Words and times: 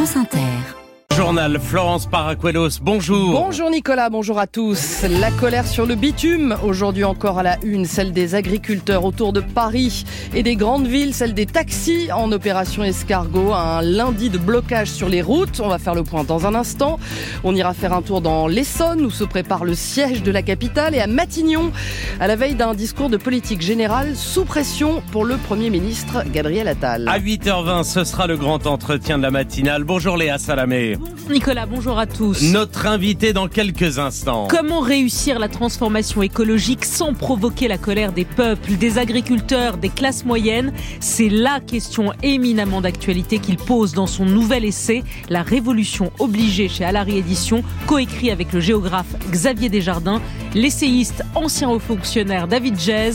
France 0.00 0.16
Inter. 0.16 0.79
Journal 1.20 1.60
Florence 1.60 2.06
Paracuelos, 2.06 2.80
bonjour. 2.80 3.32
Bonjour 3.32 3.68
Nicolas, 3.68 4.08
bonjour 4.08 4.38
à 4.38 4.46
tous. 4.46 5.02
La 5.20 5.30
colère 5.30 5.66
sur 5.66 5.84
le 5.84 5.94
bitume, 5.94 6.56
aujourd'hui 6.64 7.04
encore 7.04 7.38
à 7.38 7.42
la 7.42 7.58
une, 7.62 7.84
celle 7.84 8.12
des 8.12 8.34
agriculteurs 8.34 9.04
autour 9.04 9.34
de 9.34 9.40
Paris 9.40 10.06
et 10.34 10.42
des 10.42 10.56
grandes 10.56 10.86
villes, 10.86 11.12
celle 11.12 11.34
des 11.34 11.44
taxis 11.44 12.10
en 12.10 12.32
opération 12.32 12.82
escargot, 12.84 13.52
un 13.52 13.82
lundi 13.82 14.30
de 14.30 14.38
blocage 14.38 14.88
sur 14.88 15.10
les 15.10 15.20
routes. 15.20 15.60
On 15.60 15.68
va 15.68 15.78
faire 15.78 15.94
le 15.94 16.04
point 16.04 16.24
dans 16.24 16.46
un 16.46 16.54
instant. 16.54 16.98
On 17.44 17.54
ira 17.54 17.74
faire 17.74 17.92
un 17.92 18.00
tour 18.00 18.22
dans 18.22 18.46
l'Essonne 18.46 19.04
où 19.04 19.10
se 19.10 19.24
prépare 19.24 19.66
le 19.66 19.74
siège 19.74 20.22
de 20.22 20.30
la 20.30 20.40
capitale 20.40 20.94
et 20.94 21.00
à 21.00 21.06
Matignon, 21.06 21.70
à 22.18 22.28
la 22.28 22.36
veille 22.36 22.54
d'un 22.54 22.72
discours 22.72 23.10
de 23.10 23.18
politique 23.18 23.60
générale 23.60 24.16
sous 24.16 24.46
pression 24.46 25.02
pour 25.12 25.26
le 25.26 25.36
Premier 25.36 25.68
ministre 25.68 26.24
Gabriel 26.32 26.66
Attal. 26.66 27.06
À 27.08 27.18
8h20, 27.18 27.84
ce 27.84 28.04
sera 28.04 28.26
le 28.26 28.38
grand 28.38 28.66
entretien 28.66 29.18
de 29.18 29.22
la 29.22 29.30
matinale. 29.30 29.84
Bonjour 29.84 30.16
Léa 30.16 30.38
Salamé. 30.38 30.96
Nicolas, 31.30 31.66
bonjour 31.66 31.98
à 31.98 32.06
tous. 32.06 32.52
Notre 32.52 32.86
invité 32.86 33.32
dans 33.32 33.46
quelques 33.46 33.98
instants. 33.98 34.48
Comment 34.50 34.80
réussir 34.80 35.38
la 35.38 35.48
transformation 35.48 36.22
écologique 36.22 36.84
sans 36.84 37.14
provoquer 37.14 37.68
la 37.68 37.78
colère 37.78 38.12
des 38.12 38.24
peuples, 38.24 38.72
des 38.72 38.98
agriculteurs, 38.98 39.76
des 39.76 39.88
classes 39.88 40.24
moyennes 40.24 40.72
C'est 40.98 41.28
la 41.28 41.60
question 41.60 42.12
éminemment 42.22 42.80
d'actualité 42.80 43.38
qu'il 43.38 43.56
pose 43.56 43.92
dans 43.92 44.08
son 44.08 44.24
nouvel 44.24 44.64
essai 44.64 45.04
La 45.28 45.42
révolution 45.42 46.10
obligée 46.18 46.68
chez 46.68 46.84
Alary 46.84 47.18
Édition, 47.18 47.62
coécrit 47.86 48.30
avec 48.30 48.52
le 48.52 48.60
géographe 48.60 49.14
Xavier 49.30 49.68
Desjardins, 49.68 50.20
l'essayiste 50.54 51.22
ancien 51.34 51.70
haut 51.70 51.78
fonctionnaire 51.78 52.48
David 52.48 52.78
Jez 52.78 53.12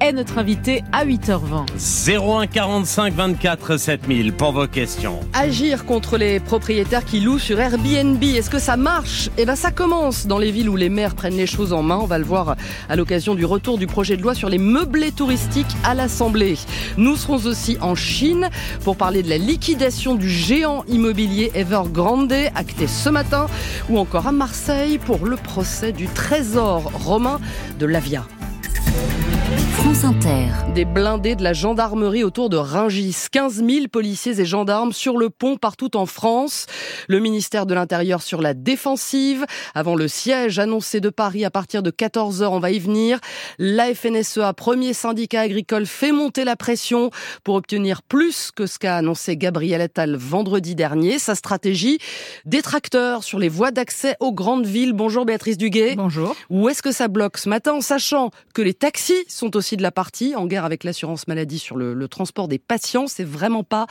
est 0.00 0.12
notre 0.12 0.38
invité 0.38 0.82
à 0.92 1.04
8h20. 1.04 2.40
01 2.40 2.46
45 2.46 3.14
24 3.14 3.76
7000 3.76 4.32
pour 4.32 4.52
vos 4.52 4.66
questions. 4.66 5.20
Agir 5.32 5.84
contre 5.84 6.16
les 6.16 6.40
propriétaires 6.40 7.04
qui 7.04 7.20
louent 7.20 7.37
sur 7.38 7.60
Airbnb, 7.60 8.22
est-ce 8.22 8.50
que 8.50 8.58
ça 8.58 8.76
marche? 8.76 9.30
Eh 9.36 9.44
bien 9.44 9.54
ça 9.54 9.70
commence 9.70 10.26
dans 10.26 10.38
les 10.38 10.50
villes 10.50 10.68
où 10.68 10.76
les 10.76 10.88
maires 10.88 11.14
prennent 11.14 11.36
les 11.36 11.46
choses 11.46 11.72
en 11.72 11.82
main. 11.82 11.98
On 12.00 12.06
va 12.06 12.18
le 12.18 12.24
voir 12.24 12.56
à 12.88 12.96
l'occasion 12.96 13.34
du 13.34 13.44
retour 13.44 13.78
du 13.78 13.86
projet 13.86 14.16
de 14.16 14.22
loi 14.22 14.34
sur 14.34 14.48
les 14.48 14.58
meublés 14.58 15.12
touristiques 15.12 15.76
à 15.84 15.94
l'Assemblée. 15.94 16.56
Nous 16.96 17.16
serons 17.16 17.44
aussi 17.46 17.76
en 17.80 17.94
Chine 17.94 18.48
pour 18.84 18.96
parler 18.96 19.22
de 19.22 19.28
la 19.28 19.38
liquidation 19.38 20.14
du 20.14 20.28
géant 20.28 20.84
immobilier 20.88 21.50
Evergrande, 21.54 22.32
acté 22.54 22.86
ce 22.86 23.08
matin, 23.08 23.46
ou 23.88 23.98
encore 23.98 24.26
à 24.26 24.32
Marseille 24.32 24.98
pour 24.98 25.26
le 25.26 25.36
procès 25.36 25.92
du 25.92 26.06
trésor 26.06 26.90
romain 26.94 27.40
de 27.78 27.86
l'Avia. 27.86 28.24
France 29.78 30.02
Inter. 30.02 30.48
Des 30.74 30.84
blindés 30.84 31.36
de 31.36 31.44
la 31.44 31.52
gendarmerie 31.52 32.24
autour 32.24 32.50
de 32.50 32.56
Ringis. 32.56 33.26
15 33.30 33.64
000 33.64 33.86
policiers 33.86 34.40
et 34.40 34.44
gendarmes 34.44 34.92
sur 34.92 35.16
le 35.16 35.30
pont 35.30 35.56
partout 35.56 35.96
en 35.96 36.04
France. 36.04 36.66
Le 37.06 37.20
ministère 37.20 37.64
de 37.64 37.74
l'Intérieur 37.74 38.20
sur 38.20 38.42
la 38.42 38.54
défensive. 38.54 39.46
Avant 39.76 39.94
le 39.94 40.08
siège 40.08 40.58
annoncé 40.58 41.00
de 41.00 41.10
Paris 41.10 41.44
à 41.44 41.52
partir 41.52 41.84
de 41.84 41.92
14h, 41.92 42.46
on 42.46 42.58
va 42.58 42.72
y 42.72 42.80
venir. 42.80 43.20
La 43.60 43.94
FNSEA, 43.94 44.52
premier 44.52 44.94
syndicat 44.94 45.42
agricole, 45.42 45.86
fait 45.86 46.10
monter 46.10 46.44
la 46.44 46.56
pression 46.56 47.10
pour 47.44 47.54
obtenir 47.54 48.02
plus 48.02 48.50
que 48.50 48.66
ce 48.66 48.80
qu'a 48.80 48.96
annoncé 48.96 49.36
Gabriel 49.36 49.80
Attal 49.80 50.16
vendredi 50.16 50.74
dernier. 50.74 51.20
Sa 51.20 51.36
stratégie, 51.36 51.98
des 52.44 52.62
tracteurs 52.62 53.22
sur 53.22 53.38
les 53.38 53.48
voies 53.48 53.70
d'accès 53.70 54.16
aux 54.18 54.32
grandes 54.32 54.66
villes. 54.66 54.92
Bonjour 54.92 55.24
Béatrice 55.24 55.56
Duguet. 55.56 55.94
Bonjour. 55.96 56.34
Où 56.50 56.68
est-ce 56.68 56.82
que 56.82 56.90
ça 56.90 57.06
bloque 57.06 57.38
ce 57.38 57.48
matin 57.48 57.74
en 57.74 57.80
sachant 57.80 58.32
que 58.54 58.62
les 58.62 58.74
taxis 58.74 59.24
sont 59.28 59.56
aussi 59.56 59.67
de 59.76 59.82
la 59.82 59.90
partie, 59.90 60.34
en 60.34 60.46
guerre 60.46 60.64
avec 60.64 60.84
l'assurance 60.84 61.28
maladie 61.28 61.58
sur 61.58 61.76
le, 61.76 62.08
transport 62.08 62.48
des 62.48 62.58
patients. 62.58 63.06
C'est 63.06 63.24
vraiment 63.24 63.64
pas 63.64 63.86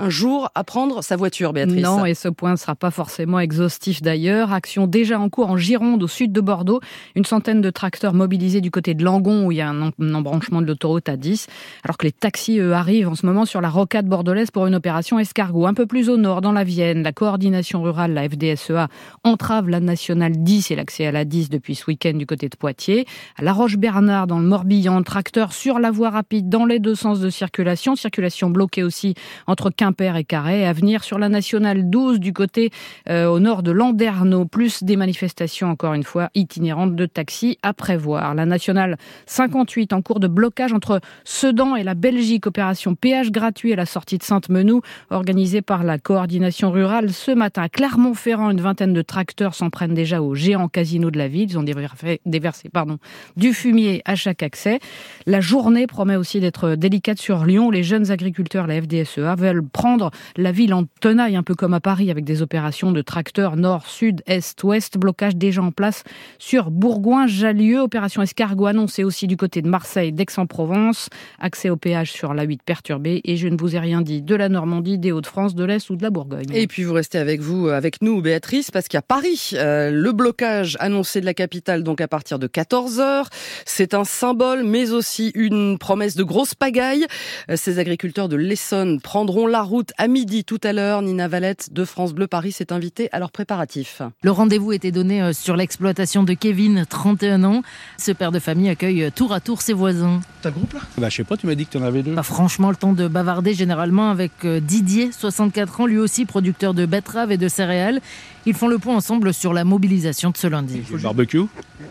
un 0.00 0.08
jour 0.08 0.50
à 0.54 0.64
prendre 0.64 1.02
sa 1.02 1.16
voiture, 1.16 1.52
Béatrice. 1.52 1.84
Non, 1.84 2.06
et 2.06 2.14
ce 2.14 2.28
point 2.28 2.52
ne 2.52 2.56
sera 2.56 2.74
pas 2.74 2.90
forcément 2.90 3.38
exhaustif 3.38 4.00
d'ailleurs. 4.00 4.52
Action 4.52 4.86
déjà 4.86 5.20
en 5.20 5.28
cours 5.28 5.50
en 5.50 5.58
Gironde, 5.58 6.02
au 6.02 6.08
sud 6.08 6.32
de 6.32 6.40
Bordeaux. 6.40 6.80
Une 7.14 7.26
centaine 7.26 7.60
de 7.60 7.70
tracteurs 7.70 8.14
mobilisés 8.14 8.62
du 8.62 8.70
côté 8.70 8.94
de 8.94 9.04
Langon, 9.04 9.46
où 9.46 9.52
il 9.52 9.58
y 9.58 9.60
a 9.60 9.68
un, 9.68 9.92
embranchement 10.14 10.62
de 10.62 10.66
l'autoroute 10.66 11.08
à 11.08 11.16
10, 11.16 11.48
alors 11.84 11.98
que 11.98 12.06
les 12.06 12.12
taxis, 12.12 12.60
arrivent 12.60 13.08
en 13.08 13.14
ce 13.14 13.26
moment 13.26 13.44
sur 13.44 13.60
la 13.60 13.68
rocade 13.68 14.06
bordelaise 14.06 14.50
pour 14.50 14.66
une 14.66 14.74
opération 14.74 15.18
escargot. 15.18 15.66
Un 15.66 15.74
peu 15.74 15.86
plus 15.86 16.08
au 16.08 16.16
nord, 16.16 16.40
dans 16.40 16.52
la 16.52 16.64
Vienne, 16.64 17.02
la 17.02 17.12
coordination 17.12 17.82
rurale, 17.82 18.14
la 18.14 18.28
FDSEA, 18.28 18.88
entrave 19.22 19.68
la 19.68 19.80
nationale 19.80 20.32
10 20.36 20.70
et 20.70 20.76
l'accès 20.76 21.06
à 21.06 21.12
la 21.12 21.26
10 21.26 21.50
depuis 21.50 21.74
ce 21.74 21.84
week-end 21.86 22.14
du 22.14 22.26
côté 22.26 22.48
de 22.48 22.56
Poitiers. 22.56 23.06
À 23.36 23.42
La 23.42 23.52
Roche-Bernard, 23.52 24.26
dans 24.26 24.38
le 24.38 24.46
Morbihan, 24.46 25.02
tracteurs 25.02 25.52
sur 25.52 25.78
la 25.78 25.90
voie 25.90 26.10
rapide 26.10 26.48
dans 26.48 26.64
les 26.64 26.78
deux 26.78 26.94
sens 26.94 27.20
de 27.20 27.28
circulation. 27.28 27.96
Circulation 27.96 28.48
bloquée 28.48 28.82
aussi 28.82 29.14
entre 29.46 29.70
Quimper 29.70 29.89
et 29.98 30.24
Carré. 30.24 30.66
À 30.66 30.72
venir 30.72 31.04
sur 31.04 31.18
la 31.18 31.28
nationale 31.28 31.90
12 31.90 32.20
du 32.20 32.32
côté 32.32 32.70
euh, 33.08 33.26
au 33.26 33.40
nord 33.40 33.62
de 33.62 33.70
Landerneau, 33.70 34.44
plus 34.44 34.82
des 34.82 34.96
manifestations 34.96 35.68
encore 35.68 35.94
une 35.94 36.04
fois 36.04 36.30
itinérantes 36.34 36.94
de 36.94 37.06
taxis 37.06 37.58
à 37.62 37.72
prévoir. 37.72 38.34
La 38.34 38.46
nationale 38.46 38.96
58 39.26 39.92
en 39.92 40.02
cours 40.02 40.20
de 40.20 40.28
blocage 40.28 40.72
entre 40.72 41.00
Sedan 41.24 41.76
et 41.76 41.82
la 41.82 41.94
Belgique, 41.94 42.46
opération 42.46 42.94
péage 42.94 43.30
gratuit 43.32 43.72
à 43.72 43.76
la 43.76 43.86
sortie 43.86 44.18
de 44.18 44.22
Sainte-Menou, 44.22 44.82
organisée 45.10 45.62
par 45.62 45.84
la 45.84 45.98
coordination 45.98 46.70
rurale 46.70 47.10
ce 47.10 47.32
matin. 47.32 47.68
Clermont-Ferrand, 47.68 48.50
une 48.50 48.60
vingtaine 48.60 48.92
de 48.92 49.02
tracteurs 49.02 49.54
s'en 49.54 49.70
prennent 49.70 49.94
déjà 49.94 50.22
au 50.22 50.34
géant 50.34 50.68
casino 50.68 51.10
de 51.10 51.18
la 51.18 51.28
ville. 51.28 51.50
Ils 51.50 51.58
ont 51.58 51.62
déversé, 51.62 52.20
déversé 52.26 52.68
pardon, 52.68 52.98
du 53.36 53.52
fumier 53.52 54.02
à 54.04 54.14
chaque 54.14 54.42
accès. 54.42 54.78
La 55.26 55.40
journée 55.40 55.86
promet 55.86 56.16
aussi 56.16 56.40
d'être 56.40 56.74
délicate 56.74 57.18
sur 57.18 57.44
Lyon. 57.44 57.70
Les 57.70 57.82
jeunes 57.82 58.10
agriculteurs, 58.10 58.66
la 58.66 58.80
FDSEA, 58.80 59.34
veulent 59.36 59.62
prendre 59.80 60.10
la 60.36 60.52
ville 60.52 60.74
en 60.74 60.84
tenaille, 61.00 61.36
un 61.36 61.42
peu 61.42 61.54
comme 61.54 61.72
à 61.72 61.80
Paris, 61.80 62.10
avec 62.10 62.26
des 62.26 62.42
opérations 62.42 62.92
de 62.92 63.00
tracteurs 63.00 63.56
nord, 63.56 63.86
sud, 63.86 64.20
est, 64.26 64.62
ouest, 64.62 64.98
blocage 64.98 65.36
déjà 65.36 65.62
en 65.62 65.72
place 65.72 66.02
sur 66.38 66.70
Bourgoin-Jallieu, 66.70 67.80
opération 67.80 68.20
escargot 68.20 68.66
annoncée 68.66 69.04
aussi 69.04 69.26
du 69.26 69.38
côté 69.38 69.62
de 69.62 69.68
Marseille, 69.70 70.12
d'Aix-en-Provence, 70.12 71.08
accès 71.38 71.70
au 71.70 71.78
péage 71.78 72.12
sur 72.12 72.34
la 72.34 72.42
8 72.42 72.62
perturbé, 72.62 73.22
et 73.24 73.38
je 73.38 73.48
ne 73.48 73.56
vous 73.56 73.74
ai 73.74 73.78
rien 73.78 74.02
dit 74.02 74.20
de 74.20 74.34
la 74.34 74.50
Normandie, 74.50 74.98
des 74.98 75.12
Hauts-de-France, 75.12 75.54
de 75.54 75.64
l'Est 75.64 75.88
ou 75.88 75.96
de 75.96 76.02
la 76.02 76.10
Bourgogne. 76.10 76.52
Et 76.52 76.66
puis 76.66 76.84
vous 76.84 76.92
restez 76.92 77.16
avec 77.16 77.40
vous, 77.40 77.68
avec 77.68 78.02
nous, 78.02 78.20
Béatrice, 78.20 78.70
parce 78.70 78.86
qu'à 78.86 79.00
Paris, 79.00 79.52
euh, 79.54 79.90
le 79.90 80.12
blocage 80.12 80.76
annoncé 80.80 81.22
de 81.22 81.24
la 81.24 81.32
capitale, 81.32 81.84
donc 81.84 82.02
à 82.02 82.08
partir 82.08 82.38
de 82.38 82.48
14h, 82.48 83.28
c'est 83.64 83.94
un 83.94 84.04
symbole, 84.04 84.62
mais 84.62 84.90
aussi 84.90 85.32
une 85.34 85.78
promesse 85.78 86.16
de 86.16 86.22
grosse 86.22 86.54
pagaille. 86.54 87.06
Euh, 87.50 87.56
ces 87.56 87.78
agriculteurs 87.78 88.28
de 88.28 88.36
l'Essonne 88.36 89.00
prendront 89.00 89.46
la 89.46 89.59
route 89.62 89.92
à 89.98 90.08
midi 90.08 90.44
tout 90.44 90.60
à 90.62 90.72
l'heure. 90.72 91.02
Nina 91.02 91.28
Valette 91.28 91.72
de 91.72 91.84
France 91.84 92.12
Bleu 92.12 92.26
Paris 92.26 92.52
s'est 92.52 92.72
invitée 92.72 93.08
à 93.12 93.18
leurs 93.18 93.30
préparatifs. 93.30 94.02
Le 94.22 94.30
rendez-vous 94.30 94.72
était 94.72 94.92
donné 94.92 95.22
euh, 95.22 95.32
sur 95.32 95.56
l'exploitation 95.56 96.22
de 96.22 96.34
Kevin, 96.34 96.84
31 96.88 97.44
ans. 97.44 97.62
Ce 97.98 98.12
père 98.12 98.32
de 98.32 98.38
famille 98.38 98.68
accueille 98.68 99.04
euh, 99.04 99.10
tour 99.10 99.32
à 99.32 99.40
tour 99.40 99.62
ses 99.62 99.72
voisins. 99.72 100.20
T'as 100.42 100.50
groupe 100.50 100.72
là? 100.72 100.80
Bah 100.98 101.08
je 101.08 101.16
sais 101.16 101.24
pas, 101.24 101.36
tu 101.36 101.46
m'as 101.46 101.54
dit 101.54 101.66
que 101.66 101.72
tu 101.72 101.78
en 101.78 101.82
avais 101.82 102.02
deux. 102.02 102.14
Franchement 102.22 102.70
le 102.70 102.76
temps 102.76 102.92
de 102.92 103.08
bavarder 103.08 103.54
généralement 103.54 104.10
avec 104.10 104.32
euh, 104.44 104.60
Didier, 104.60 105.10
64 105.12 105.80
ans, 105.80 105.86
lui 105.86 105.98
aussi 105.98 106.24
producteur 106.24 106.74
de 106.74 106.86
betteraves 106.86 107.32
et 107.32 107.36
de 107.36 107.48
céréales. 107.48 108.00
Ils 108.46 108.54
font 108.54 108.68
le 108.68 108.78
point 108.78 108.96
ensemble 108.96 109.34
sur 109.34 109.52
la 109.52 109.64
mobilisation 109.64 110.30
de 110.30 110.36
ce 110.36 110.46
lundi. 110.46 110.82
Le 110.90 110.98
barbecue 110.98 111.42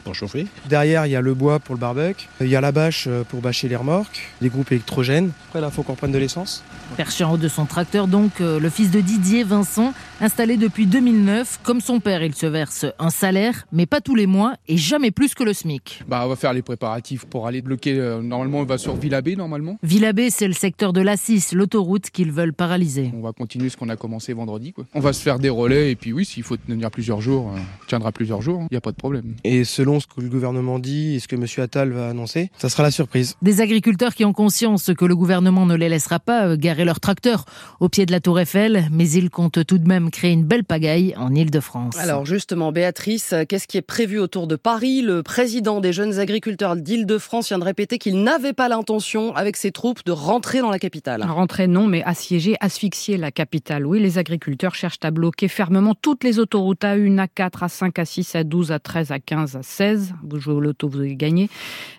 pour 0.03 0.15
chauffer. 0.15 0.47
Derrière, 0.67 1.05
il 1.05 1.11
y 1.11 1.15
a 1.15 1.21
le 1.21 1.33
bois 1.33 1.59
pour 1.59 1.75
le 1.75 1.79
barbecue. 1.79 2.27
Il 2.41 2.47
y 2.47 2.55
a 2.55 2.61
la 2.61 2.71
bâche 2.71 3.07
pour 3.29 3.41
bâcher 3.41 3.67
les 3.67 3.75
remorques, 3.75 4.29
des 4.41 4.49
groupes 4.49 4.71
électrogènes. 4.71 5.31
Après, 5.49 5.61
là, 5.61 5.67
il 5.71 5.73
faut 5.73 5.83
qu'on 5.83 5.95
prenne 5.95 6.11
de 6.11 6.17
l'essence. 6.17 6.63
Perché 6.97 7.23
en 7.23 7.33
haut 7.33 7.37
de 7.37 7.47
son 7.47 7.65
tracteur, 7.65 8.07
donc, 8.07 8.39
le 8.39 8.69
fils 8.69 8.91
de 8.91 9.01
Didier, 9.01 9.43
Vincent, 9.43 9.93
installé 10.21 10.57
depuis 10.57 10.85
2009. 10.85 11.59
Comme 11.63 11.81
son 11.81 11.99
père, 11.99 12.23
il 12.23 12.33
se 12.35 12.45
verse 12.45 12.85
un 12.97 13.09
salaire, 13.09 13.65
mais 13.71 13.85
pas 13.85 14.01
tous 14.01 14.15
les 14.15 14.27
mois 14.27 14.55
et 14.67 14.77
jamais 14.77 15.11
plus 15.11 15.33
que 15.33 15.43
le 15.43 15.53
SMIC. 15.53 16.03
Bah, 16.07 16.21
on 16.25 16.29
va 16.29 16.35
faire 16.35 16.53
les 16.53 16.61
préparatifs 16.61 17.25
pour 17.25 17.47
aller 17.47 17.61
bloquer. 17.61 17.99
Euh, 17.99 18.21
normalement, 18.21 18.59
on 18.59 18.65
va 18.65 18.77
sur 18.77 18.95
Villabé, 18.95 19.35
normalement. 19.35 19.77
Villabé, 19.83 20.29
c'est 20.29 20.47
le 20.47 20.53
secteur 20.53 20.93
de 20.93 21.01
l'A6, 21.01 21.55
l'autoroute 21.55 22.09
qu'ils 22.09 22.31
veulent 22.31 22.53
paralyser. 22.53 23.11
On 23.15 23.21
va 23.21 23.33
continuer 23.33 23.69
ce 23.69 23.77
qu'on 23.77 23.89
a 23.89 23.95
commencé 23.95 24.33
vendredi. 24.33 24.73
Quoi. 24.73 24.85
On 24.93 24.99
va 24.99 25.13
se 25.13 25.21
faire 25.21 25.39
des 25.39 25.49
relais 25.49 25.91
et 25.91 25.95
puis 25.95 26.13
oui, 26.13 26.25
s'il 26.39 26.45
faut 26.45 26.55
tenir 26.55 26.89
plusieurs 26.89 27.19
jours, 27.19 27.51
euh, 27.53 27.59
tiendra 27.87 28.13
plusieurs 28.13 28.41
jours, 28.41 28.61
il 28.61 28.73
n'y 28.73 28.77
a 28.77 28.81
pas 28.81 28.91
de 28.91 28.95
problème. 28.95 29.35
Et 29.43 29.65
selon 29.65 29.99
ce 29.99 30.07
que 30.07 30.21
le 30.21 30.29
gouvernement 30.29 30.79
dit 30.79 31.15
et 31.15 31.19
ce 31.19 31.27
que 31.27 31.35
M. 31.35 31.45
Attal 31.57 31.91
va 31.91 32.07
annoncer, 32.07 32.49
ça 32.57 32.69
sera 32.69 32.83
la 32.83 32.91
surprise. 32.91 33.35
Des 33.41 33.59
agriculteurs 33.59 34.15
qui 34.15 34.23
ont 34.23 34.31
conscience 34.31 34.91
que 34.97 35.03
le 35.03 35.17
gouvernement 35.17 35.65
ne 35.65 35.75
les 35.75 35.89
laissera 35.89 36.19
pas 36.19 36.47
euh, 36.47 36.55
garer 36.57 36.85
leurs 36.85 37.01
tracteurs 37.01 37.43
au 37.81 37.89
pied 37.89 38.05
de 38.05 38.13
la 38.13 38.21
Tour 38.21 38.39
Eiffel, 38.39 38.87
mais 38.89 39.09
ils 39.09 39.29
comptent 39.29 39.65
tout 39.65 39.79
de 39.79 39.87
même 39.87 40.11
créer 40.11 40.31
une 40.31 40.45
belle 40.45 40.63
pagaille 40.63 41.13
en 41.17 41.35
Ile-de-France. 41.35 41.97
Alors 41.97 42.25
justement, 42.25 42.71
Béatrice, 42.71 43.35
qu'est-ce 43.49 43.67
qui 43.67 43.77
est 43.77 43.81
prévu 43.81 44.17
autour 44.17 44.47
de 44.47 44.55
Paris? 44.55 45.01
Le 45.01 45.23
président 45.23 45.81
des 45.81 45.91
jeunes 45.91 46.19
agriculteurs 46.19 46.77
d'Île-de-France 46.77 47.49
vient 47.49 47.59
de 47.59 47.65
répéter 47.65 47.97
qu'il 47.97 48.23
n'avait 48.23 48.53
pas 48.53 48.69
l'intention, 48.69 49.35
avec 49.35 49.57
ses 49.57 49.73
troupes, 49.73 50.05
de 50.05 50.13
rentrer 50.13 50.59
dans 50.59 50.71
la 50.71 50.79
capitale. 50.79 51.21
Rentrer 51.23 51.67
non, 51.67 51.87
mais 51.87 52.01
assiéger, 52.03 52.55
asphyxier 52.61 53.17
la 53.17 53.31
capitale. 53.31 53.85
Oui, 53.85 53.99
les 53.99 54.17
agriculteurs 54.17 54.75
cherchent 54.75 54.99
à 55.03 55.11
bloquer 55.11 55.49
fermement 55.49 55.95
toutes 55.95 56.23
les 56.23 56.28
autoroutes 56.37 56.83
A1, 56.83 57.15
A4, 57.15 57.65
A5, 57.65 57.91
A6, 57.93 58.43
A12, 58.43 58.77
A13, 58.77 59.07
A15, 59.17 59.59
A16. 59.59 60.11
Vous 60.21 60.39
jouez 60.39 60.53
au 60.53 60.59
loto, 60.59 60.87
vous 60.87 60.99
avez 60.99 61.15
gagné. 61.15 61.49